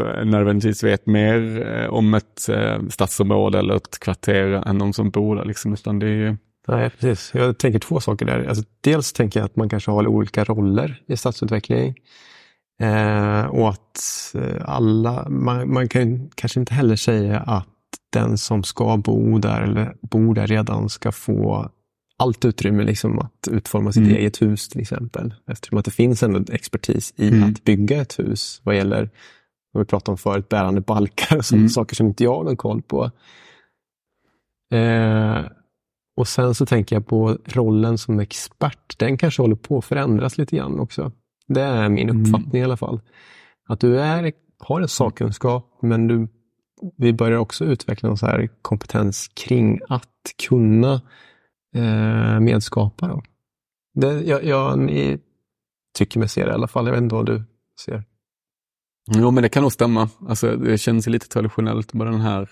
[0.00, 5.10] eh, nödvändigtvis vet mer eh, om ett eh, stadsområde eller ett kvarter än de som
[5.10, 5.44] bor där.
[5.44, 6.36] Liksom, utan det är
[6.68, 7.30] Nej, precis.
[7.34, 8.44] Jag tänker två saker där.
[8.44, 11.94] Alltså, dels tänker jag att man kanske har olika roller i stadsutveckling.
[12.82, 17.68] Eh, och att alla, man, man, kan kanske inte heller säga att
[18.12, 21.70] den som ska bo där eller bor där redan ska få
[22.18, 24.16] allt utrymme liksom att utforma sitt mm.
[24.16, 25.34] eget hus till exempel.
[25.46, 27.50] Eftersom att det finns ändå expertis i mm.
[27.50, 29.10] att bygga ett hus vad gäller,
[29.72, 31.68] vad vi pratade om förut, bärande balkar och sådana mm.
[31.68, 33.10] saker som inte jag har någon koll på.
[34.72, 35.44] Eh,
[36.16, 38.98] och sen så tänker jag på rollen som expert.
[38.98, 41.12] Den kanske håller på att förändras lite grann också.
[41.46, 42.22] Det är min mm.
[42.22, 43.00] uppfattning i alla fall.
[43.68, 46.28] Att du är, har en sakkunskap, men du,
[46.96, 51.00] vi börjar också utveckla en så här kompetens kring att kunna
[51.76, 53.08] eh, medskapa.
[53.08, 53.22] Då.
[53.94, 54.90] Det, jag, jag
[55.98, 56.86] tycker mig se det i alla fall.
[56.86, 57.42] Jag vet inte vad du
[57.84, 58.04] ser.
[59.10, 60.08] Jo, men det kan nog stämma.
[60.28, 62.48] Alltså, det känns lite traditionellt med den här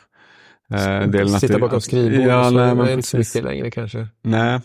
[0.71, 1.41] eh, delen.
[1.41, 4.09] Sitta bakom skrivbord ja, så nej, men är inte längre kanske.
[4.23, 4.61] Nej,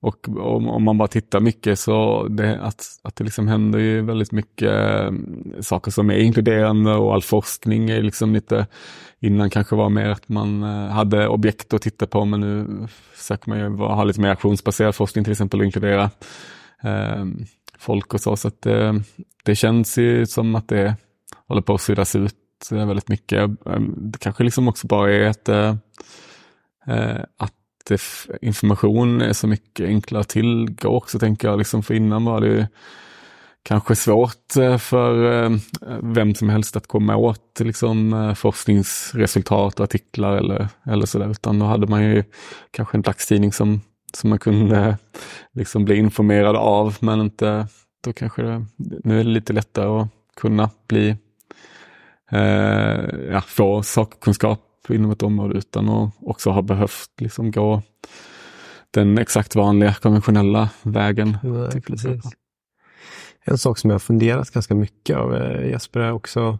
[0.00, 4.02] och om, om, man bara tittar mycket så det, att, att det liksom händer ju
[4.02, 8.66] väldigt mycket mm, saker som är inkluderande och all forskning är liksom lite,
[9.20, 13.48] innan kanske var mer att man eh, hade objekt att titta på men nu försöker
[13.50, 16.10] man ju ha lite mer aktionsbaserad forskning till exempel och inkludera
[16.82, 17.24] eh,
[17.78, 18.36] folk och så.
[18.36, 18.92] Så att eh,
[19.44, 20.96] det känns ju som att det
[21.46, 22.34] håller på att suddas ut
[22.72, 23.50] eh, väldigt mycket.
[23.96, 25.48] Det kanske liksom också bara är ett,
[27.36, 27.54] att
[28.42, 31.58] information är så mycket enklare att tillgå också tänker jag.
[31.58, 32.68] Liksom för innan var det
[33.62, 35.58] kanske svårt eh, för eh,
[36.02, 41.30] vem som helst att komma åt liksom, eh, forskningsresultat och artiklar eller, eller sådär.
[41.30, 42.24] Utan då hade man ju
[42.70, 43.80] kanske en dagstidning som,
[44.14, 44.98] som man kunde
[45.52, 46.96] liksom bli informerad av.
[47.00, 47.66] Men inte,
[48.04, 51.16] då kanske det, nu är det lite lättare att kunna bli,
[52.30, 57.82] eh, ja, få sakkunskap inom ett område utan att också ha behövt liksom gå
[58.90, 61.38] den exakt vanliga konventionella vägen.
[61.42, 62.22] Nej, precis.
[63.44, 66.58] En sak som jag har funderat ganska mycket av eh, Jesper är också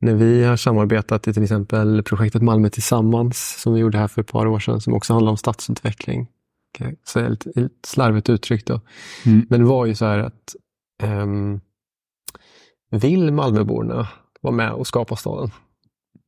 [0.00, 4.20] när vi har samarbetat i till exempel projektet Malmö tillsammans som vi gjorde här för
[4.20, 6.28] ett par år sedan som också handlar om stadsutveckling.
[7.04, 8.80] Så lite, lite slarvigt uttryckt då.
[9.26, 9.46] Mm.
[9.50, 10.54] Men det var ju så här att
[11.02, 11.60] um,
[12.90, 14.08] vill Malmöborna
[14.40, 15.50] vara med och skapa staden?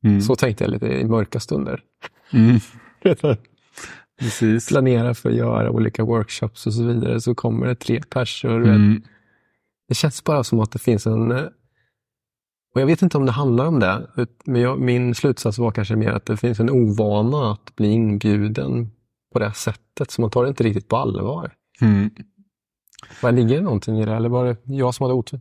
[0.04, 0.20] Mm.
[0.20, 1.82] Så tänkte jag lite i mörka stunder.
[2.32, 2.60] Mm.
[4.20, 4.68] Precis.
[4.68, 7.20] Planera för att göra olika workshops och så vidare.
[7.20, 8.74] Så kommer det tre personer.
[8.74, 9.02] Mm.
[9.88, 11.32] Det känns bara som att det finns en...
[12.74, 14.06] Och Jag vet inte om det handlar om det.
[14.44, 18.90] Men jag, min slutsats var kanske mer att det finns en ovana att bli inbjuden
[19.32, 20.10] på det sättet.
[20.10, 21.52] Så man tar det inte riktigt på allvar.
[21.80, 22.10] Mm.
[23.22, 24.14] Var ligger det någonting i det?
[24.14, 25.40] Eller var det jag som hade otur?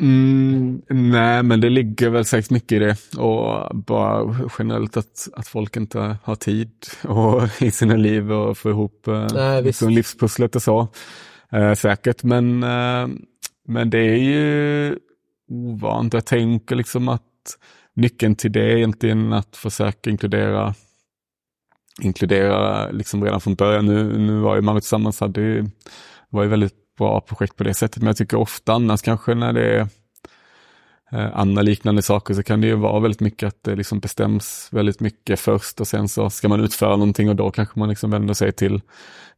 [0.00, 5.48] Mm, nej, men det ligger väl säkert mycket i det och bara generellt att, att
[5.48, 6.70] folk inte har tid
[7.04, 10.88] och, i sina liv och få ihop eh, nej, liksom livspusslet och så.
[11.52, 13.08] Eh, säkert, men, eh,
[13.68, 14.96] men det är ju
[15.50, 16.14] ovant.
[16.14, 17.22] Jag tänker liksom att
[17.94, 20.74] nyckeln till det är egentligen att försöka inkludera
[22.00, 23.86] inkludera liksom redan från början.
[23.86, 25.66] Nu, nu var ju Malmö Tillsammans hade ju,
[26.30, 28.02] var ju väldigt bra projekt på det sättet.
[28.02, 29.88] Men jag tycker ofta annars kanske när det är
[31.12, 34.68] eh, andra liknande saker så kan det ju vara väldigt mycket att det liksom bestäms
[34.72, 38.10] väldigt mycket först och sen så ska man utföra någonting och då kanske man liksom
[38.10, 38.80] vänder sig till,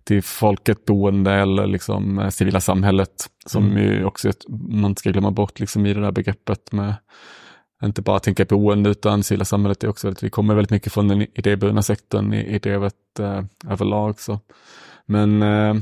[0.05, 3.83] till folket, boende eller liksom eh, civila samhället som mm.
[3.83, 4.33] ju också
[4.69, 6.95] man ska glömma bort liksom i det där begreppet med
[7.85, 10.93] inte bara tänka på boende utan civila samhället är också väldigt, vi kommer väldigt mycket
[10.93, 14.21] från den idéburna sektorn i, i drevet eh, överlag.
[14.21, 14.41] Så.
[15.07, 15.75] Men eh,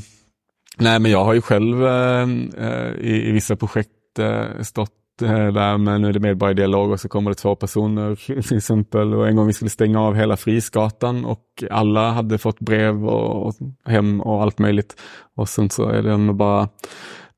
[0.81, 5.53] Nej, men jag har ju själv eh, eh, i, i, vissa projekt eh, stått eh,
[5.53, 9.15] där, men nu är det medborgardialog och så kommer det två personer till exempel.
[9.15, 13.47] Och en gång vi skulle stänga av hela Frisgatan och alla hade fått brev och,
[13.47, 15.01] och hem och allt möjligt.
[15.35, 16.69] Och sen så är det bara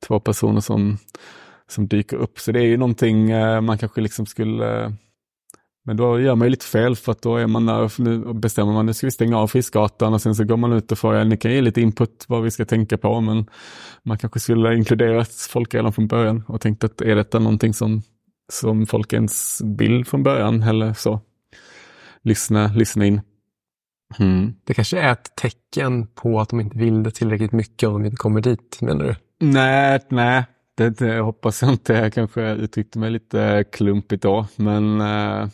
[0.07, 0.97] två personer som,
[1.67, 2.39] som dyker upp.
[2.39, 4.93] Så det är ju någonting eh, man kanske liksom skulle
[5.83, 8.73] men då gör man ju lite fel för att då är man där och bestämmer
[8.73, 11.15] man nu ska vi stänga av Friskgatan och sen så går man ut och får,
[11.15, 13.45] ja, ni kan ge lite input vad vi ska tänka på men
[14.03, 18.01] man kanske skulle inkludera folk redan från början och tänkt att är detta någonting som,
[18.53, 21.21] som folk ens vill från början eller så.
[22.23, 23.21] Lyssna, lyssna in.
[24.19, 24.53] Mm.
[24.63, 28.05] Det kanske är ett tecken på att de inte vill det tillräckligt mycket om de
[28.05, 29.15] inte kommer dit, menar du?
[29.45, 30.43] Nej, nej,
[30.77, 31.93] det, det hoppas jag inte.
[31.93, 35.47] Jag kanske uttryckte mig lite klumpigt då, men eh,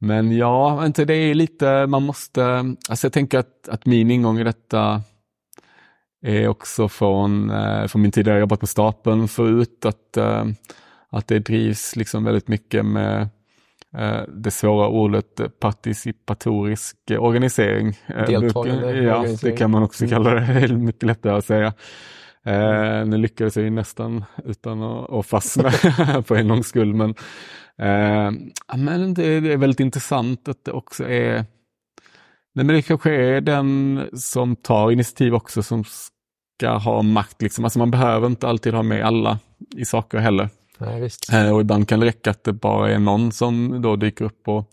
[0.00, 2.44] men ja, inte det är lite, man måste,
[2.88, 5.02] alltså jag tänker att, att min ingång i detta
[6.22, 10.44] är också från, eh, från min tidigare jobbat på stapeln förut, att, eh,
[11.10, 13.28] att det drivs liksom väldigt mycket med
[13.96, 17.98] eh, det svåra ordet participatorisk organisering.
[18.26, 19.52] Deltagande ja, organisering.
[19.52, 21.72] det kan man också kalla det, det är mycket lättare att säga.
[22.48, 25.70] Eh, nu lyckades jag ju nästan utan att, att fastna
[26.26, 26.94] på en gångs skull.
[26.94, 27.10] Men,
[27.78, 28.30] eh,
[28.76, 31.44] men det, det, är väldigt intressant att det också är
[32.54, 37.42] Nej, men det kanske är den som tar initiativ också som ska ha makt.
[37.42, 37.64] Liksom.
[37.64, 39.38] Alltså man behöver inte alltid ha med alla
[39.76, 40.48] i saker heller.
[40.78, 44.24] Nej, eh, och ibland kan det räcka att det bara är någon som då dyker
[44.24, 44.70] upp och,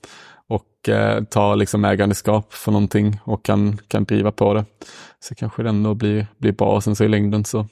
[0.49, 4.65] och eh, tar liksom ägandeskap för någonting och kan, kan driva på det.
[5.19, 7.67] Så kanske den då blir, blir bra och sen så i längden så,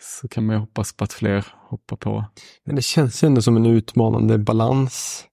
[0.00, 2.24] så kan man ju hoppas på att fler hoppar på.
[2.64, 5.24] Men det känns ju ändå som en utmanande balans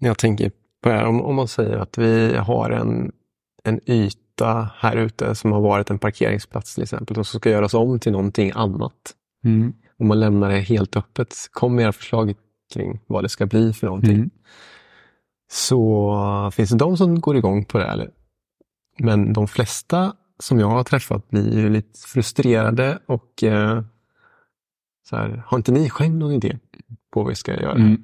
[0.00, 0.50] när jag tänker
[0.82, 1.06] på det här.
[1.06, 3.12] Om, om man säger att vi har en,
[3.64, 7.74] en yta här ute som har varit en parkeringsplats till exempel och som ska göras
[7.74, 9.14] om till någonting annat.
[9.44, 9.72] Mm.
[9.98, 11.34] Om man lämnar det helt öppet.
[11.52, 12.34] Kom med era förslag
[12.74, 14.14] kring vad det ska bli för någonting.
[14.14, 14.30] Mm.
[15.50, 17.86] Så finns det de som går igång på det.
[17.86, 18.10] Eller?
[18.98, 23.82] Men de flesta som jag har träffat blir ju lite frustrerade och eh,
[25.08, 26.58] så här, har inte ni själv någon idé
[27.12, 27.72] på vad vi ska göra?
[27.72, 28.02] Mm.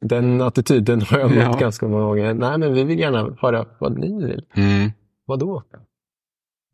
[0.00, 1.58] Den attityden har jag mött ja.
[1.58, 2.34] ganska många gånger.
[2.34, 4.44] Nej, men vi vill gärna höra vad ni vill.
[4.54, 4.90] Mm.
[5.24, 5.62] Vad då?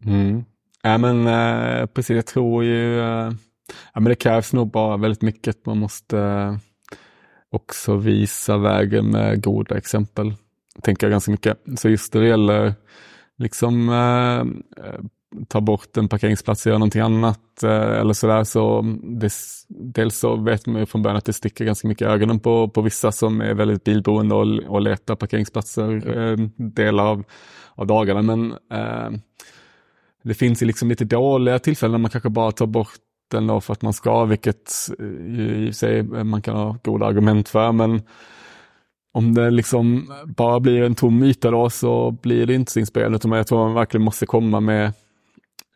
[0.05, 0.45] Mm.
[0.83, 3.33] Ja, men eh, precis, jag tror ju eh,
[3.95, 5.67] ja, men det krävs nog bara väldigt mycket.
[5.67, 6.57] Man måste eh,
[7.53, 10.35] också visa vägen med goda exempel.
[10.83, 11.59] Tänker jag ganska mycket.
[11.77, 12.75] Så just det gäller
[13.39, 15.01] liksom eh, eh,
[15.49, 18.45] ta bort en parkeringsplats och göra någonting annat eh, eller sådär.
[18.45, 19.33] Så det,
[19.69, 22.69] dels så vet man ju från början att det sticker ganska mycket i ögonen på,
[22.69, 27.25] på vissa som är väldigt bilberoende och, och letar parkeringsplatser eh, delar av,
[27.75, 28.23] av dagarna.
[28.23, 29.11] Men eh,
[30.23, 32.99] det finns ju liksom lite dåliga tillfällen när man kanske bara tar bort
[33.33, 37.07] den då för att man ska, vilket i och för sig man kan ha goda
[37.07, 37.73] argument för.
[37.73, 38.03] Men
[39.13, 43.17] om det liksom bara blir en tom yta då så blir det inte så inspirerande.
[43.17, 44.93] Utan jag tror man verkligen måste komma med,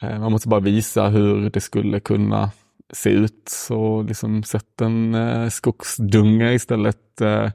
[0.03, 2.51] eh, man måste bara visa hur det skulle kunna
[2.93, 3.49] se ut.
[3.49, 7.21] Så liksom sätt en eh, skogsdunga istället.
[7.21, 7.51] Eh,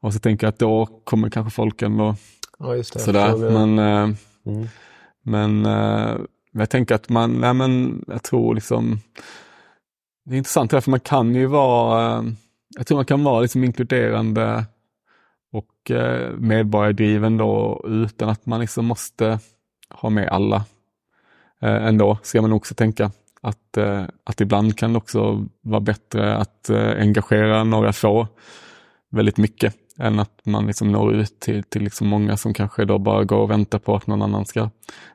[0.00, 2.16] och så tänker jag att då kommer kanske folk ändå
[2.58, 3.00] ja, just det.
[3.00, 3.36] sådär.
[3.36, 4.68] Men, eh, mm.
[5.22, 5.66] men
[6.52, 9.00] men jag tänker att man, nej men jag tror liksom,
[10.24, 12.24] det är intressant för man kan ju vara, eh,
[12.76, 14.64] jag tror man kan vara liksom inkluderande
[15.52, 19.38] och eh, medborgardriven då utan att man liksom måste
[19.90, 20.64] ha med alla
[21.62, 23.10] eh, ändå, ska man också tänka.
[23.44, 23.78] Att,
[24.24, 28.28] att ibland kan det också vara bättre att engagera några få
[29.10, 32.98] väldigt mycket än att man liksom når ut till, till liksom många som kanske då
[32.98, 34.70] bara går och väntar på att någon annan ska,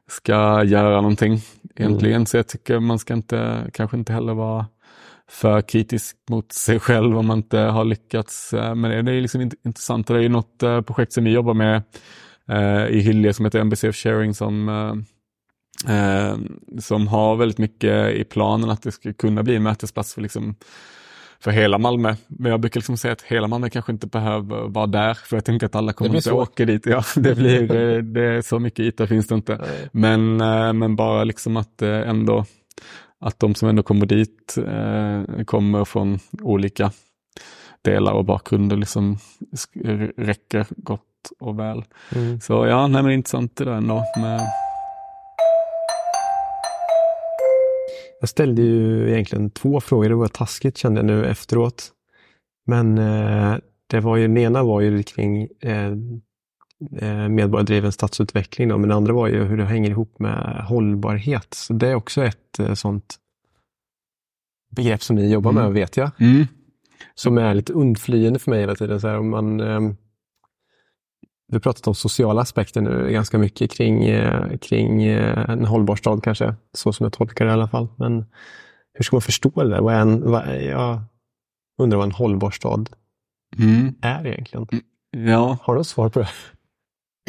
[0.07, 1.41] ska göra någonting
[1.75, 2.15] egentligen.
[2.15, 2.25] Mm.
[2.25, 4.65] Så jag tycker man ska inte, kanske inte heller vara
[5.29, 8.53] för kritisk mot sig själv om man inte har lyckats.
[8.53, 10.07] Eh, men det är liksom intressant.
[10.07, 11.81] Det är ju något eh, projekt som vi jobbar med
[12.49, 15.05] eh, i Hyllie som heter NBC of Sharing som,
[16.79, 20.55] som har väldigt mycket i planen att det ska kunna bli en mötesplats för, liksom,
[21.39, 22.15] för hela Malmö.
[22.27, 25.45] Men jag brukar liksom säga att hela Malmö kanske inte behöver vara där för jag
[25.45, 26.85] tänker att alla kommer inte åka dit.
[26.85, 27.67] Ja, det blir,
[28.01, 29.65] det är så mycket yta finns det inte.
[29.91, 30.37] Men,
[30.79, 32.45] men bara liksom att ändå
[33.19, 36.91] att de som ändå kommer dit eh, kommer från olika
[37.81, 39.17] delar och bakgrunder liksom
[40.17, 41.01] räcker gott
[41.39, 41.83] och väl.
[42.15, 42.39] Mm.
[42.39, 44.03] Så ja, nej, men intressant det där ändå.
[44.17, 44.41] Med...
[48.19, 51.91] Jag ställde ju egentligen två frågor, det var taskigt kände jag nu efteråt.
[52.65, 55.91] Men eh, det var ju, den ena var ju kring eh,
[57.01, 61.53] eh medborgardriven stadsutveckling, då, men den andra var ju hur det hänger ihop med hållbarhet.
[61.53, 63.15] Så det är också ett eh, sånt
[64.75, 65.73] begrepp som ni jobbar med, mm.
[65.73, 66.11] vet jag.
[66.19, 66.45] Mm.
[67.15, 69.01] Som är lite undflyende för mig hela tiden.
[69.01, 69.79] Så här, om man, eh,
[71.47, 75.95] vi har pratat om sociala aspekter nu ganska mycket kring, eh, kring eh, en hållbar
[75.95, 77.87] stad kanske, så som jag tolkar det i alla fall.
[77.95, 78.25] Men
[78.93, 79.81] hur ska man förstå det där?
[79.81, 81.01] Vad är en, vad, jag
[81.81, 82.89] undrar vad en hållbar stad
[83.57, 83.95] mm.
[84.01, 84.67] är egentligen.
[85.11, 85.57] Ja.
[85.61, 86.29] Har du svar på det?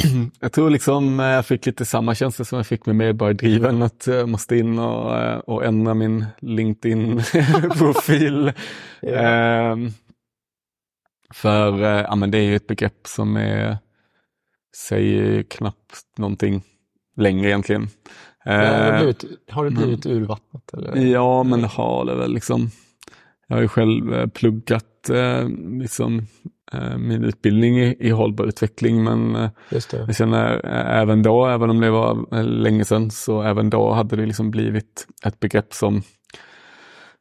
[0.40, 4.06] Jag tror liksom eh, jag fick lite samma känsla som jag fick med medborgardriven, att
[4.06, 8.52] jag måste in och, och ändra min LinkedIn-profil.
[9.02, 9.78] yeah.
[11.34, 13.78] för ja, men det är ju ett begrepp som är,
[14.76, 16.62] säger knappt någonting
[17.16, 17.88] längre egentligen.
[18.46, 20.18] Eh, har, det blivit, har det blivit mm.
[20.18, 20.74] urvattnat?
[20.74, 20.96] Eller?
[20.96, 22.70] Ja, men det har det väl liksom.
[23.48, 24.84] Jag har ju själv pluggat
[25.80, 26.26] liksom
[26.72, 29.50] eh, min utbildning i, i hållbar utveckling men eh,
[29.92, 33.92] jag känner eh, även då, även om det var eh, länge sedan, så även då
[33.92, 36.02] hade det liksom blivit ett begrepp som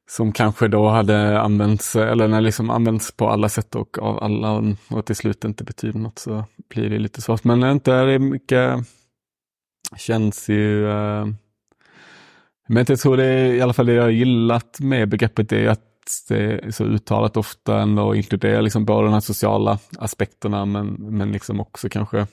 [0.10, 4.76] som kanske då hade använts, eller när liksom använts på alla sätt och av alla
[4.90, 7.44] och till slut inte betyder något så blir det lite svårt.
[7.44, 8.80] Men inte är det mycket,
[9.98, 11.26] känns ju, eh,
[12.68, 15.84] men jag tror det är i alla fall det jag gillat med begreppet är att
[16.28, 21.32] det är så uttalat ofta ändå inkluderar liksom både de här sociala aspekterna men, men
[21.32, 22.28] liksom också kanske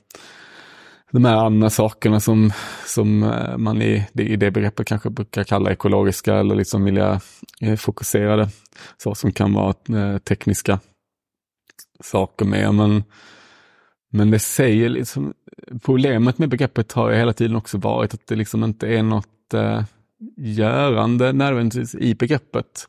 [1.15, 2.53] de här andra sakerna som,
[2.87, 8.43] som eh, man i, i det begreppet kanske brukar kalla ekologiska eller liksom miljöfokuserade.
[8.43, 8.49] Eh,
[8.97, 10.81] så som kan vara eh, tekniska
[12.01, 12.75] saker med.
[12.75, 13.05] Men,
[14.13, 15.35] men det säger liksom,
[15.83, 19.55] problemet med begreppet har ju hela tiden också varit att det liksom inte är något
[19.55, 19.83] eh,
[20.37, 22.89] görande nödvändigtvis i begreppet.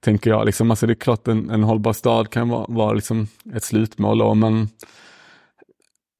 [0.00, 3.26] Tänker jag, liksom, alltså det är klart en, en hållbar stad kan vara, vara liksom
[3.54, 4.68] ett slutmål då, men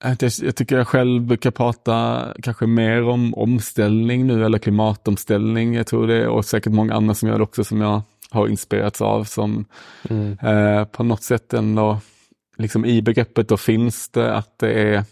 [0.03, 5.75] jag, jag tycker jag själv brukar prata kanske mer om omställning nu eller klimatomställning.
[5.75, 9.01] Jag tror det och säkert många andra som gör det också som jag har inspirerats
[9.01, 9.65] av som
[10.11, 10.39] Mm.
[10.43, 12.01] eh, på något sätt ändå
[12.59, 15.05] liksom i begreppet då finns det att det är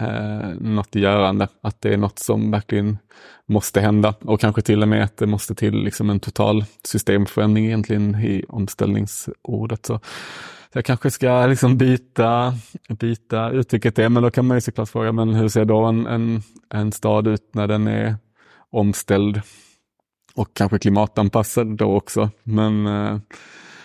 [0.00, 2.98] eh, något görande, att det är något som verkligen
[3.46, 7.66] måste hända och kanske till och med att det måste till liksom en total systemförändring
[7.66, 9.86] egentligen i omställningsordet.
[9.86, 10.00] Så
[10.74, 12.54] jag kanske ska liksom byta,
[12.88, 16.06] byta uttrycket det, men då kan man ju såklart fråga, men hur ser då en,
[16.06, 18.16] en, en stad ut när den är
[18.70, 19.40] omställd
[20.34, 22.30] och kanske klimatanpassad då också?
[22.42, 23.18] Men, eh,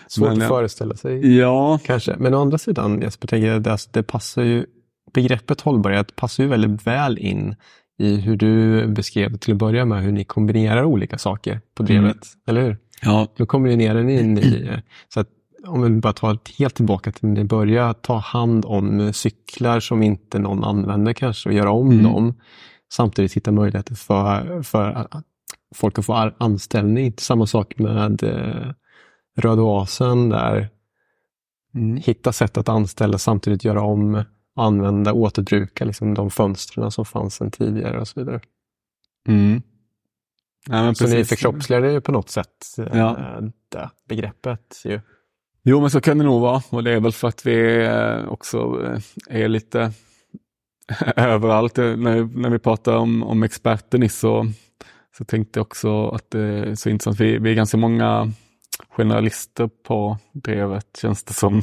[0.06, 0.48] Svårt men, att ja.
[0.48, 2.16] föreställa sig Ja, kanske.
[2.18, 4.66] Men å andra sidan, Jesper, tänker jag, det, alltså, det passar ju,
[5.14, 7.54] begreppet hållbarhet passar ju väldigt väl in
[7.98, 12.26] i hur du beskrev till att börja med, hur ni kombinerar olika saker på drevet,
[12.46, 12.78] eller hur?
[13.02, 15.28] ja, Då kombinerar ni in i, så att
[15.66, 20.02] om vi bara tar helt tillbaka till när ni började, ta hand om cyklar som
[20.02, 22.04] inte någon använder kanske och göra om Mm.
[22.04, 22.34] dem.
[22.92, 25.08] Samtidigt hitta möjligheter för, för
[25.74, 27.12] folk att få anställning.
[27.18, 28.72] Samma sak med eh,
[29.36, 30.68] Röd Oasen där
[31.74, 31.96] mm.
[31.96, 34.24] hitta sätt att anställa samtidigt göra om,
[34.56, 38.40] använda, återbruka liksom de fönstren som fanns sedan tidigare och så vidare.
[39.28, 39.62] Mm.
[40.68, 41.28] Ja, men Så ni precis.
[41.28, 43.40] förkroppsligar det ju på något sätt, eh, Ja.
[43.68, 44.82] det begreppet.
[44.84, 45.00] Ju.
[45.62, 48.28] Jo, men så kan det nog vara och det är väl för att vi eh,
[48.28, 49.92] också eh, är lite
[51.16, 51.78] överallt.
[51.78, 54.46] Eh, När, när vi pratar om, om experter nyss så,
[55.18, 57.20] så tänkte jag också att det är så intressant.
[57.20, 58.32] Vi, vi är ganska många
[58.88, 61.62] generalister på drevet känns det som.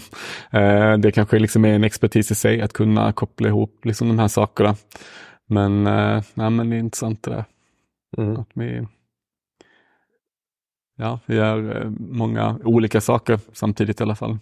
[1.00, 4.28] Det kanske liksom är en expertis i sig att kunna koppla ihop liksom de här
[4.28, 4.76] sakerna.
[5.48, 7.46] Men, eh, men det är intressant det där.
[8.18, 8.38] Mm.
[8.40, 8.88] Att vi,
[10.98, 14.38] ja, vi gör eh, många olika saker samtidigt i alla fall.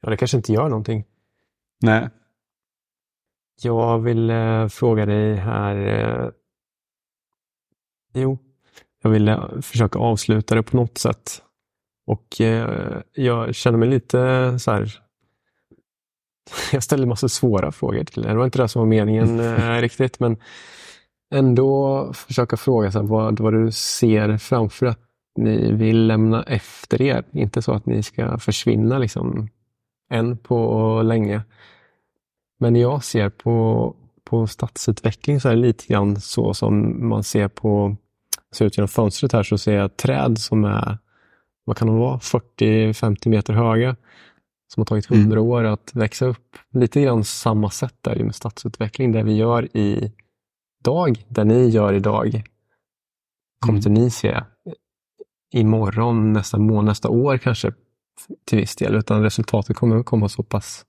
[0.00, 1.04] Ja, det kanske inte gör någonting.
[1.80, 2.08] Nej.
[3.62, 5.76] Jag vill eh, fråga dig här.
[5.76, 6.30] Eh,
[8.14, 8.38] jo,
[9.02, 11.42] jag vill eh, försöka avsluta det på något sätt.
[12.06, 14.98] Och eh, jag känner mig lite så här.
[16.72, 18.32] Jag ställer massa svåra frågor till dig.
[18.32, 20.36] Det var inte det som var meningen eh, riktigt, men
[21.30, 25.00] ändå försöka fråga så här, vad, vad du ser framför att
[25.36, 27.24] ni vill lämna efter er.
[27.32, 29.48] Inte så att ni ska försvinna liksom
[30.10, 31.42] än på länge.
[32.58, 37.48] Men jag ser på, på stadsutveckling så är det lite grann så som man ser
[37.48, 37.96] på,
[38.52, 40.98] ser ut genom fönstret här så ser jag träd som är,
[41.64, 43.96] vad kan de vara, 40-50 meter höga.
[44.74, 45.20] Som har tagit Mm.
[45.20, 46.56] 100 år att växa upp.
[46.72, 49.12] Lite grann samma sätt där med stadsutveckling.
[49.12, 50.12] Det vi gör i
[50.88, 52.42] dag, det ni gör idag,
[53.66, 54.10] kommer Mm.
[54.10, 54.42] se
[55.52, 57.72] imorgon, nästa månad, nästa år kanske
[58.44, 58.94] till viss del.
[58.94, 60.84] Utan resultatet kommer att komma så pass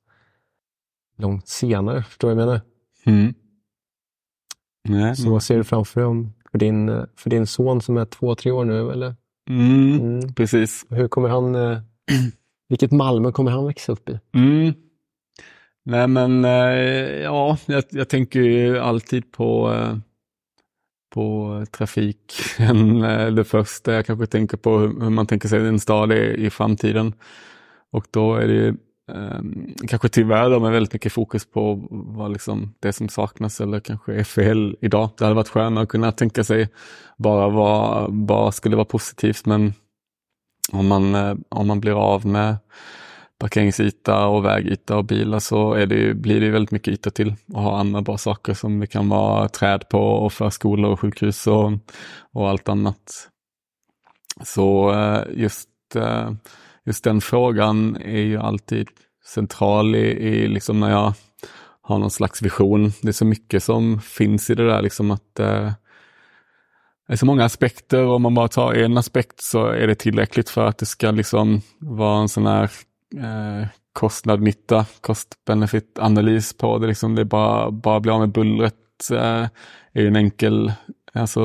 [1.17, 2.03] långt senare.
[2.03, 2.61] Förstår du vad jag menar?
[3.05, 3.33] Mm.
[4.89, 5.15] Nej.
[5.15, 8.51] Så vad ser du framför dig för din, för din son som är två, tre
[8.51, 8.91] år nu?
[8.91, 9.15] Eller?
[9.49, 9.99] Mm.
[9.99, 10.33] Mm.
[10.33, 10.85] Precis.
[10.89, 11.79] Hur kommer han, eh,
[12.69, 14.19] vilket Malmö kommer han växa upp i?
[14.33, 14.73] Mm.
[15.89, 19.97] Nej men eh, ja, jag, jag tänker ju alltid på, eh,
[21.13, 23.03] på trafiken.
[23.03, 26.49] Eh, det första jag kanske tänker på hur, man tänker sig en stad i, i
[26.49, 27.13] framtiden.
[27.91, 28.67] Och då är det ju
[29.11, 33.79] ehm, kanske tyvärr då med väldigt mycket fokus på vad liksom det som saknas eller
[33.79, 35.09] kanske är fel idag.
[35.17, 36.69] Det hade varit skönare att kunna tänka sig
[37.17, 39.73] bara vad, vad skulle vara positivt men
[40.71, 41.15] om man,
[41.49, 42.57] om man blir av med
[43.39, 47.09] parkeringsyta och vägyta och bilar så är det, ju- blir det ju väldigt mycket yta
[47.09, 50.99] till att ha andra bra saker som det kan vara träd på och förskolor och
[50.99, 51.71] sjukhus och,
[52.33, 53.29] och allt annat.
[54.43, 56.31] Så eh, just, eh,
[56.85, 58.87] just den frågan är ju alltid
[59.25, 61.13] central i, i liksom när jag
[61.81, 62.91] har någon slags vision.
[63.01, 65.71] Det är så mycket som finns i det där, liksom att eh,
[67.07, 69.95] det är så många aspekter och om man bara tar en aspekt så är det
[69.95, 72.69] tillräckligt för att det ska liksom vara en sån här
[73.17, 76.87] eh, kostnad-nytta, cost-benefit-analys på det.
[76.87, 79.47] Liksom det är bara, bara bli av med bullret eh,
[79.93, 80.73] är en enkel,
[81.13, 81.41] alltså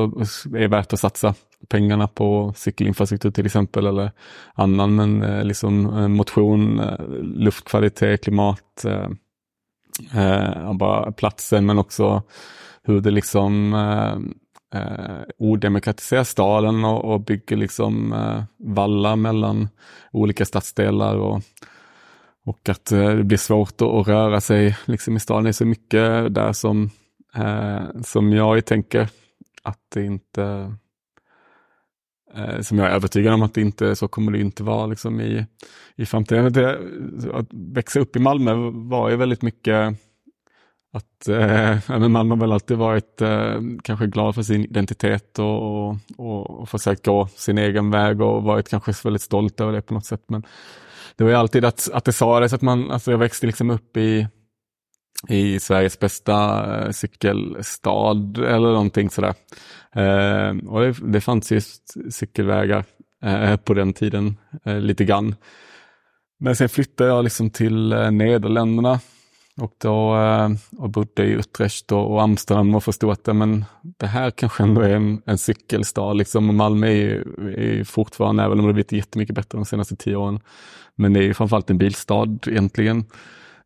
[0.55, 1.33] är värt att satsa
[1.69, 4.11] pengarna på cykelinfrastruktur till exempel eller
[4.53, 9.09] annan men eh, liksom eh, motion, eh, luftkvalitet, klimat, eh,
[10.21, 12.23] eh, bara platsen men också
[12.83, 14.44] hur det liksom eh,
[14.75, 19.69] eh, odemokratiserar staden och, och bygger liksom eh, vallar mellan
[20.11, 21.41] olika stadsdelar och,
[22.45, 25.43] och att eh, det blir svårt att, att, röra sig liksom i staden.
[25.43, 26.89] Det är så mycket där som,
[27.35, 29.09] eh, som jag tänker
[29.63, 30.75] att det inte
[32.35, 35.21] eh, som jag är övertygad om att det inte så kommer det inte vara liksom
[35.21, 35.45] i,
[35.95, 36.53] i framtiden.
[36.53, 36.79] Det,
[37.33, 39.97] att växa upp i Malmö var ju väldigt mycket
[40.95, 45.97] att eh, man har väl alltid varit eh, kanske glad för sin identitet och, och,
[46.17, 49.93] och, och försökt gå sin egen väg och varit kanske väldigt stolt över det på
[49.93, 50.23] något sätt.
[50.27, 50.43] Men
[51.15, 53.97] det var ju alltid att, att det sades att man, alltså jag växte liksom upp
[53.97, 54.27] i,
[55.29, 59.33] i Sveriges bästa eh, cykelstad eller någonting sådär.
[59.95, 61.61] Eh, och det, det fanns ju
[62.09, 62.85] cykelvägar
[63.23, 65.35] eh, på den tiden, eh, lite grann.
[66.39, 68.99] Men sen flyttade jag liksom till eh, Nederländerna
[69.61, 74.31] och då eh, och bodde i Utrecht och Amsterdam och förstod att men, det här
[74.31, 76.13] kanske ändå är en, en cykelstad.
[76.13, 76.49] Liksom.
[76.49, 77.23] Och Malmö är,
[77.59, 80.39] är fortfarande, även om det blivit jättemycket bättre de senaste tio åren,
[80.95, 83.05] men det är framförallt en bilstad egentligen.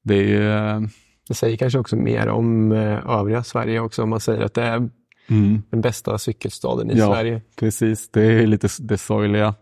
[0.04, 0.82] Det, är, eh,
[1.28, 4.64] det säger kanske också mer om eh, övriga Sverige också om man säger att det
[4.64, 4.90] är
[5.30, 5.62] Mm.
[5.70, 7.42] Den bästa cykelstaden i ja, Sverige.
[7.56, 9.56] Precis, det är lite det sorgliga,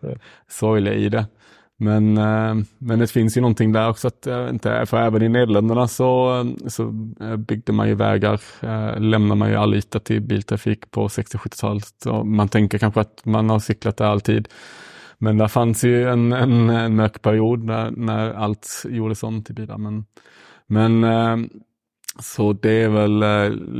[0.47, 1.25] sorgliga i det.
[1.79, 5.87] Men, eh, men det finns ju någonting där också, att, inte, för även i Nederländerna
[5.87, 6.83] så, så
[7.21, 12.25] eh, byggde man ju vägar, lämnade lämnar man ju all yta till biltrafik på 60-70-talet.
[12.25, 14.47] Man tänker kanske att man har cyklat där alltid.
[15.17, 19.55] Men där fanns ju en, en, en mörk period när, när allt gjordes om till
[19.55, 19.77] bilar.
[19.77, 20.05] Men,
[20.67, 21.49] men
[22.19, 23.23] så det är väl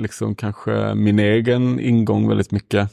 [0.02, 2.92] liksom kanske min egen ingång väldigt mycket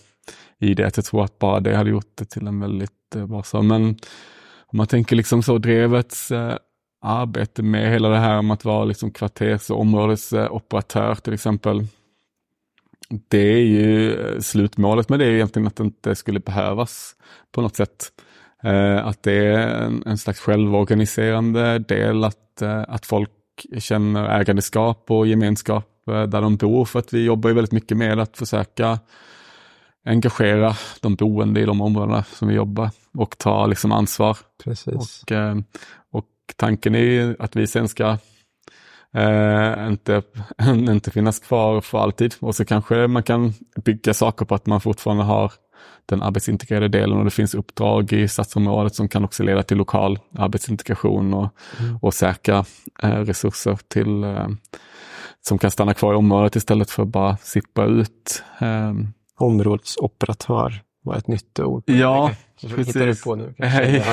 [0.61, 0.87] i det.
[0.87, 2.91] Att jag tror att bara det hade gjort det till en väldigt
[3.29, 3.65] bra sak.
[3.65, 3.97] Men
[4.75, 6.57] om man tänker liksom så drevets eh,
[7.03, 11.87] arbete med hela det här om att vara liksom kvarters och områdesoperatör till exempel.
[13.29, 17.17] Det är ju eh, slutmålet med det är egentligen att det inte skulle behövas
[17.53, 18.13] på något sätt.
[18.63, 23.31] Eh, att det är en, en slags självorganiserande del att, eh, att folk
[23.79, 27.97] känner ägandeskap och gemenskap eh, där de bor för att vi jobbar ju väldigt mycket
[27.97, 28.99] med att försöka
[30.05, 34.37] engagera de boende i de områdena som vi jobbar och ta liksom ansvar.
[34.65, 35.23] Precis.
[35.23, 35.57] Och, eh,
[36.11, 36.27] och
[36.57, 38.19] tanken är att vi sen ska
[39.15, 40.23] eh, inte,
[40.69, 44.81] inte finnas kvar för alltid och så kanske man kan bygga saker på att man
[44.81, 45.53] fortfarande har
[46.07, 50.19] den arbetsintegrerade delen och det finns uppdrag i stadsområdet som kan också leda till lokal
[50.39, 51.49] arbetsintegration och,
[51.81, 51.99] mm.
[52.03, 52.65] och säkra
[53.03, 54.49] eh, resurser till eh,
[55.41, 58.43] som kan stanna kvar i området istället för att bara sippa ut.
[59.39, 61.83] Områdesoperatör var ett nytt ord.
[61.87, 62.31] Ja,
[62.61, 62.93] precis.
[62.93, 63.55] du på nu?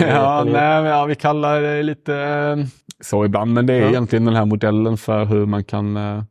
[0.02, 2.66] ja, nej, ja, vi kallar det lite eh,
[3.00, 3.90] så ibland, men det är ja.
[3.90, 6.24] egentligen den här modellen för hur man kan eh,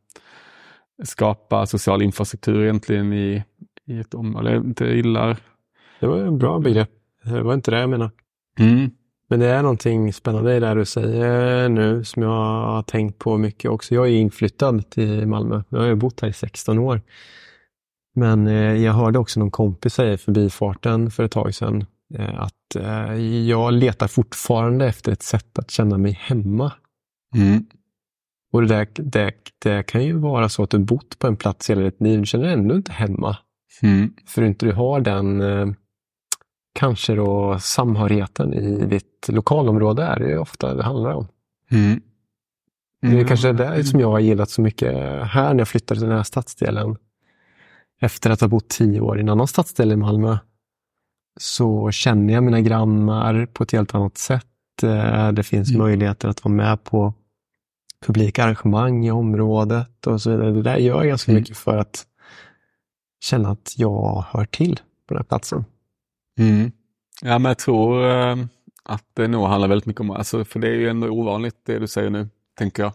[1.03, 3.43] skapa social infrastruktur egentligen i,
[3.87, 4.51] i ett område.
[4.51, 5.37] Jag inte gillar.
[5.99, 6.89] Det var en bra begrepp.
[7.23, 8.11] Det var inte det jag menade.
[8.59, 8.91] Mm.
[9.27, 13.37] Men det är någonting spännande i det du säger nu som jag har tänkt på
[13.37, 13.95] mycket också.
[13.95, 15.63] Jag är inflyttad till Malmö.
[15.69, 17.01] Jag har bott här i 16 år.
[18.15, 22.41] Men eh, jag hörde också någon kompis säga i förbifarten för ett tag sedan eh,
[22.41, 23.15] att eh,
[23.47, 26.71] jag letar fortfarande efter ett sätt att känna mig hemma.
[27.35, 27.65] Mm.
[28.53, 31.69] Och det, där, det, det, kan ju vara så att du bott på en plats
[31.69, 33.37] hela ditt liv, du känner dig ändå inte hemma.
[33.81, 34.13] Mm.
[34.27, 35.41] För inte du har den
[36.73, 41.27] kanske då samhörigheten i ditt lokalområde är det ofta det handlar om.
[41.71, 42.01] Mm.
[43.03, 43.15] Mm.
[43.15, 44.93] Det är kanske det som jag har gillat så mycket
[45.27, 46.95] här när jag flyttade till den här stadsdelen
[48.01, 50.37] efter att ha bott tio år i en annan stadsdel i Malmö
[51.39, 54.83] så känner jag mina grannar på ett helt annat sätt.
[54.83, 55.81] Eh, det finns mm.
[55.81, 57.13] möjligheter att vara med på
[58.05, 60.51] publika arrangemang i området och så vidare.
[60.51, 61.41] Det där gör jag ganska mm.
[61.41, 62.05] mycket för att
[63.23, 65.65] känna att jag hör till på den här platsen.
[66.39, 66.71] Mm.
[67.21, 68.35] Ja, men jag tror eh,
[68.83, 71.79] att det nog handlar väldigt mycket om, alltså, för det är ju ändå ovanligt det
[71.79, 72.93] du säger nu, tänker jag.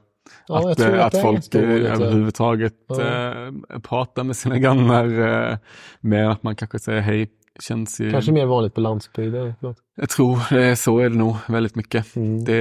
[0.49, 3.01] Ja, att, att, att folk överhuvudtaget ja.
[3.03, 5.05] äh, pratar med sina grannar
[5.51, 5.57] äh,
[6.01, 7.29] mer än att man kanske säger hej
[7.61, 8.11] känns ju...
[8.13, 9.55] Kanske mer vanligt på landsbygden.
[9.97, 12.17] Jag tror det, så är det nog väldigt mycket.
[12.17, 12.45] Mm.
[12.45, 12.61] Det,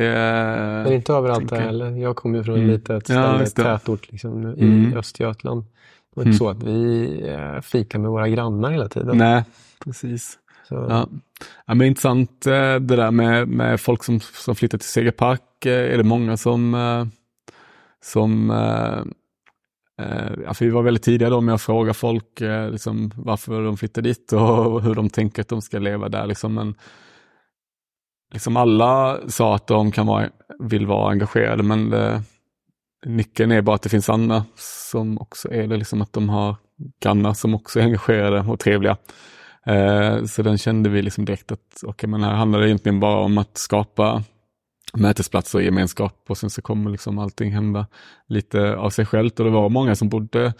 [0.83, 1.91] Men inte överallt där heller.
[1.91, 2.69] Jag kommer ju från Mm.
[2.69, 3.77] ett litet Ja, ställe, det.
[3.77, 4.97] tätort liksom, i Mm.
[4.97, 5.61] Östergötland.
[5.63, 5.67] Det
[6.15, 6.31] var Mm.
[6.31, 9.17] inte så att vi eh, fikar med våra grannar hela tiden.
[9.17, 9.43] nej,
[9.85, 10.37] precis.
[10.69, 11.07] Så, Ja.
[11.65, 15.65] Ja, men intressant eh, det där med, med folk som, som flyttar till Segerpark.
[15.65, 17.05] eh, Är det många som, eh,
[18.05, 18.99] som eh,
[20.05, 23.63] eh, ja, för vi var väldigt tidiga då med att fråga folk eh, liksom, varför
[23.63, 26.25] de flyttar dit och hur de tänker att de ska leva där.
[26.25, 26.53] Liksom.
[26.53, 26.75] Men,
[28.33, 30.29] liksom alla sa att de kan vara,
[30.59, 32.21] vill vara engagerade men det,
[33.05, 36.55] nyckeln är bara att det finns andra som också är det, liksom att de har
[37.01, 38.97] grannar som också är engagerade och trevliga.
[39.65, 43.19] Eh, så den kände vi liksom direkt att okay, men här handlar det egentligen bara
[43.19, 44.23] om att skapa
[44.95, 47.87] mötesplatser och gemenskap och sen så kommer liksom allting hända
[48.27, 50.53] lite av sig självt och det var många som bodde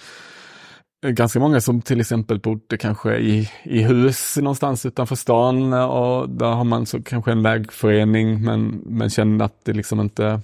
[1.07, 6.51] Ganska många som till exempel bodde kanske i, i hus någonstans utanför stan och där
[6.51, 10.41] har man så kanske en lägförening men, men kände att det liksom inte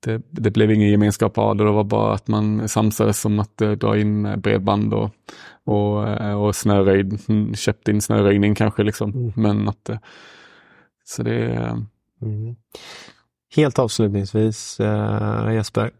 [0.00, 3.60] det, det blev ingen gemenskap av det, det var bara att man samsades om att
[3.60, 5.10] eh, dra in bredband och,
[5.64, 9.10] och, eh, och snöröjd, mm, köpte in snöröjning kanske liksom.
[9.10, 9.32] Mm.
[9.36, 9.98] Men att eh,
[11.04, 11.76] så det eh,
[12.22, 12.56] Mm.
[13.56, 15.90] Helt avslutningsvis eh, Jesper,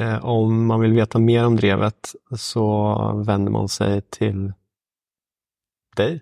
[0.00, 2.94] eh, om man vill veta mer om drevet så
[3.26, 4.52] vänder man sig till
[5.96, 6.20] dig?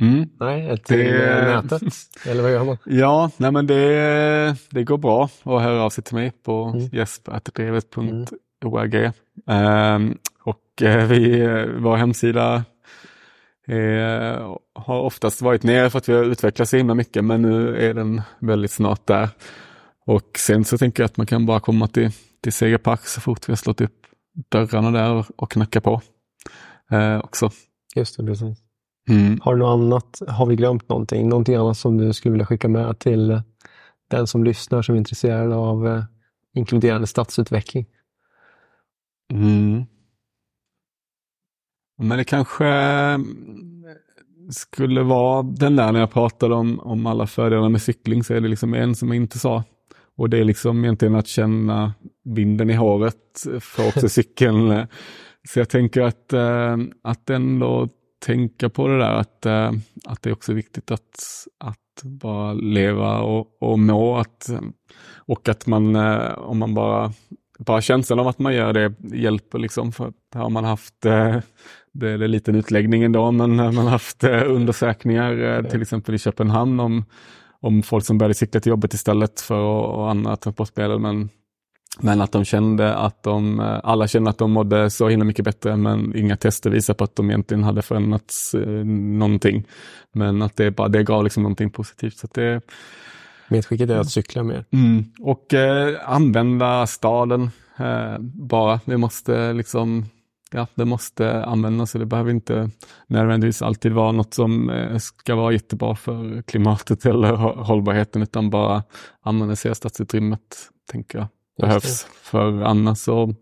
[0.00, 0.28] mm.
[0.40, 1.82] Nej, till Det- eh, nätet?
[2.26, 2.78] Eller vad gör man?
[2.84, 6.88] Ja, nej men det, det går bra att höra av sig till mig på Mm.
[6.92, 9.10] jesper.drevet.org.
[9.46, 12.64] Ehm, och eh, vi, eh, vår hemsida
[13.68, 17.76] eh, har oftast varit nere för att vi har utvecklats så himla mycket men nu
[17.76, 19.28] är den väldigt snart där.
[20.06, 22.10] Och sen så tänker jag att man kan bara komma till,
[22.42, 24.06] till Segerpark så fort vi har slått upp
[24.48, 26.00] dörrarna där och, och knacka på
[26.90, 27.50] eh, också.
[27.94, 28.58] Just det, precis.
[29.08, 29.40] Mm.
[29.42, 30.22] Har du något annat?
[30.28, 31.28] Har vi glömt någonting?
[31.28, 33.42] Någonting annat som du skulle vilja skicka med till
[34.10, 36.04] den som lyssnar som är intresserad av eh,
[36.54, 37.86] inkluderande stadsutveckling?
[39.32, 39.84] Mm.
[41.98, 42.64] Men det kanske
[44.50, 48.40] skulle vara den där när jag pratade om, om alla fördelar med cykling så är
[48.40, 49.64] det liksom en som jag inte sa.
[50.16, 51.94] Och det är liksom egentligen att känna
[52.24, 54.86] vinden i håret för också cykeln.
[55.48, 57.88] Så jag tänker att, eh, att ändå
[58.26, 59.72] tänka på det där att, eh,
[60.04, 61.20] att det är också viktigt att,
[61.58, 64.16] att bara leva och, och må.
[64.16, 64.50] Att,
[65.14, 67.12] och att man, eh, om man bara
[67.58, 69.92] bara känslan av att man gör det hjälper liksom.
[69.92, 71.06] För att har man haft,
[71.98, 76.14] det är en liten utläggning ändå, men har man haft eh, undersökningar eh, till exempel
[76.14, 77.04] i Köpenhamn om,
[77.60, 80.98] om folk som började cykla till jobbet istället för och andra transportmedel.
[80.98, 81.28] Men,
[82.00, 85.44] men att de kände att de, eh, alla kände att de mådde så himla mycket
[85.44, 89.64] bättre men inga tester visar på att de egentligen hade förändrats eh, någonting.
[90.12, 92.16] Men att det, bara, det gav liksom någonting positivt.
[92.16, 92.60] Så att det,
[93.48, 94.64] Medskicket är att cykla mer.
[94.70, 95.04] Mm.
[95.20, 98.80] Och eh, använda staden eh, bara.
[98.84, 100.04] Vi måste liksom,
[100.50, 101.90] ja, det måste användas.
[101.90, 102.70] Så det behöver inte
[103.06, 108.50] nödvändigtvis alltid vara något som eh, ska vara jättebra för klimatet eller hå- hållbarheten, utan
[108.50, 108.82] bara
[109.20, 111.28] använda sig av stadsutrymmet, tänker jag,
[111.60, 112.04] behövs.
[112.04, 113.34] För annars så,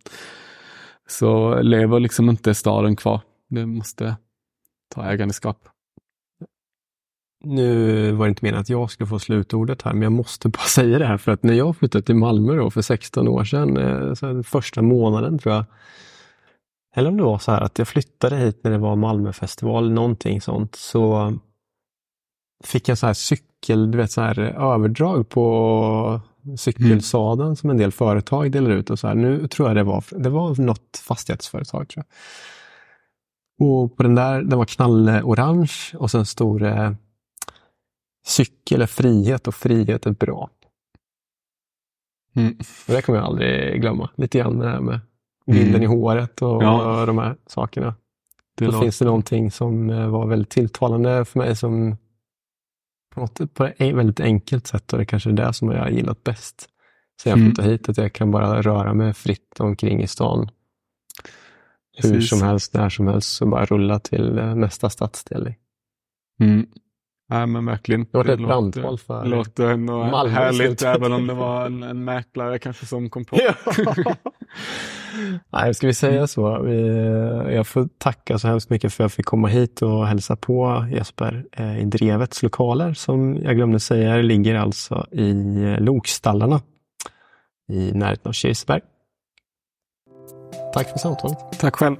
[1.08, 3.20] så lever liksom inte staden kvar.
[3.48, 4.16] Det måste
[4.94, 5.68] ta ägandeskap.
[7.44, 10.62] Nu var det inte meningen att jag skulle få slutordet här, men jag måste bara
[10.68, 13.76] säga det här för att när jag flyttade till Malmö då för 16 år sedan,
[13.76, 15.64] eh, så första månaden tror jag,
[16.94, 20.40] eller om det var så här att jag flyttade hit när det var Malmöfestival, någonting
[20.40, 21.32] sånt, så
[22.64, 26.20] fick jag så här cykel, du vet så här överdrag på
[26.58, 29.14] cykelsadeln som en del företag delar ut och så här.
[29.14, 32.14] Nu tror jag det var, det var något fastighetsföretag tror jag.
[33.68, 36.96] Och på den där, den var knallorange och sen stod det
[38.26, 40.50] cykel är frihet och frihet är bra.
[42.36, 42.56] Mm.
[42.88, 44.10] Och det kommer jag aldrig glömma.
[44.16, 45.00] Lite grann det här med
[45.46, 45.82] vinden Mm.
[45.82, 47.06] i håret och Ja.
[47.06, 47.94] de här sakerna.
[48.56, 51.96] Det Då låter- finns det någonting som eh, var väldigt tilltalande för mig som
[53.14, 55.88] på, något, på ett väldigt enkelt sätt och det kanske är det som jag har
[55.90, 56.68] gillat bäst.
[57.22, 57.48] Sen jag Mm.
[57.50, 60.48] flyttade hit, att jag kan bara röra mig fritt omkring i stan.
[61.96, 62.28] Hur Precis.
[62.30, 65.54] som helst, när som helst, så bara rulla till eh, nästa stadsdel.
[66.40, 66.66] Mm.
[67.28, 68.00] Nej men verkligen.
[68.12, 72.58] Det var ett brandtal för låter ändå härligt även om det var en, en mäklare
[72.58, 73.36] kanske som kom på.
[75.52, 76.62] Nej, ska vi säga så?
[76.62, 80.36] Vi- Jag får tacka så hemskt mycket för att jag fick komma hit och hälsa
[80.36, 85.30] på Jesper eh, i Drevets lokaler som jag glömde säga ligger alltså i
[85.64, 86.60] eh, Lokstallarna
[87.72, 88.80] i närheten av Kirseberg.
[90.74, 91.38] Tack för samtalet.
[91.60, 91.96] Tack själv.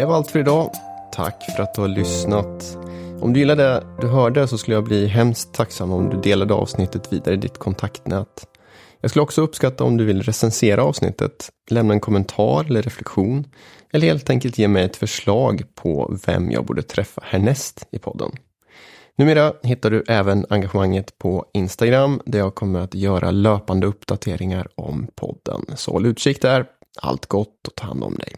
[0.00, 0.70] Det var allt för idag.
[1.12, 2.78] Tack för att du har lyssnat.
[3.20, 6.54] Om du gillade det du hörde så skulle jag bli hemskt tacksam om du delade
[6.54, 8.46] avsnittet vidare i ditt kontaktnät.
[9.00, 13.46] Jag skulle också uppskatta om du vill recensera avsnittet, lämna en kommentar eller reflektion
[13.92, 18.30] eller helt enkelt ge mig ett förslag på vem jag borde träffa härnäst i podden.
[19.18, 25.06] Numera hittar du även engagemanget på Instagram där jag kommer att göra löpande uppdateringar om
[25.14, 25.64] podden.
[25.76, 26.66] Så håll utkik där.
[27.02, 28.34] Allt gott och ta hand om dig.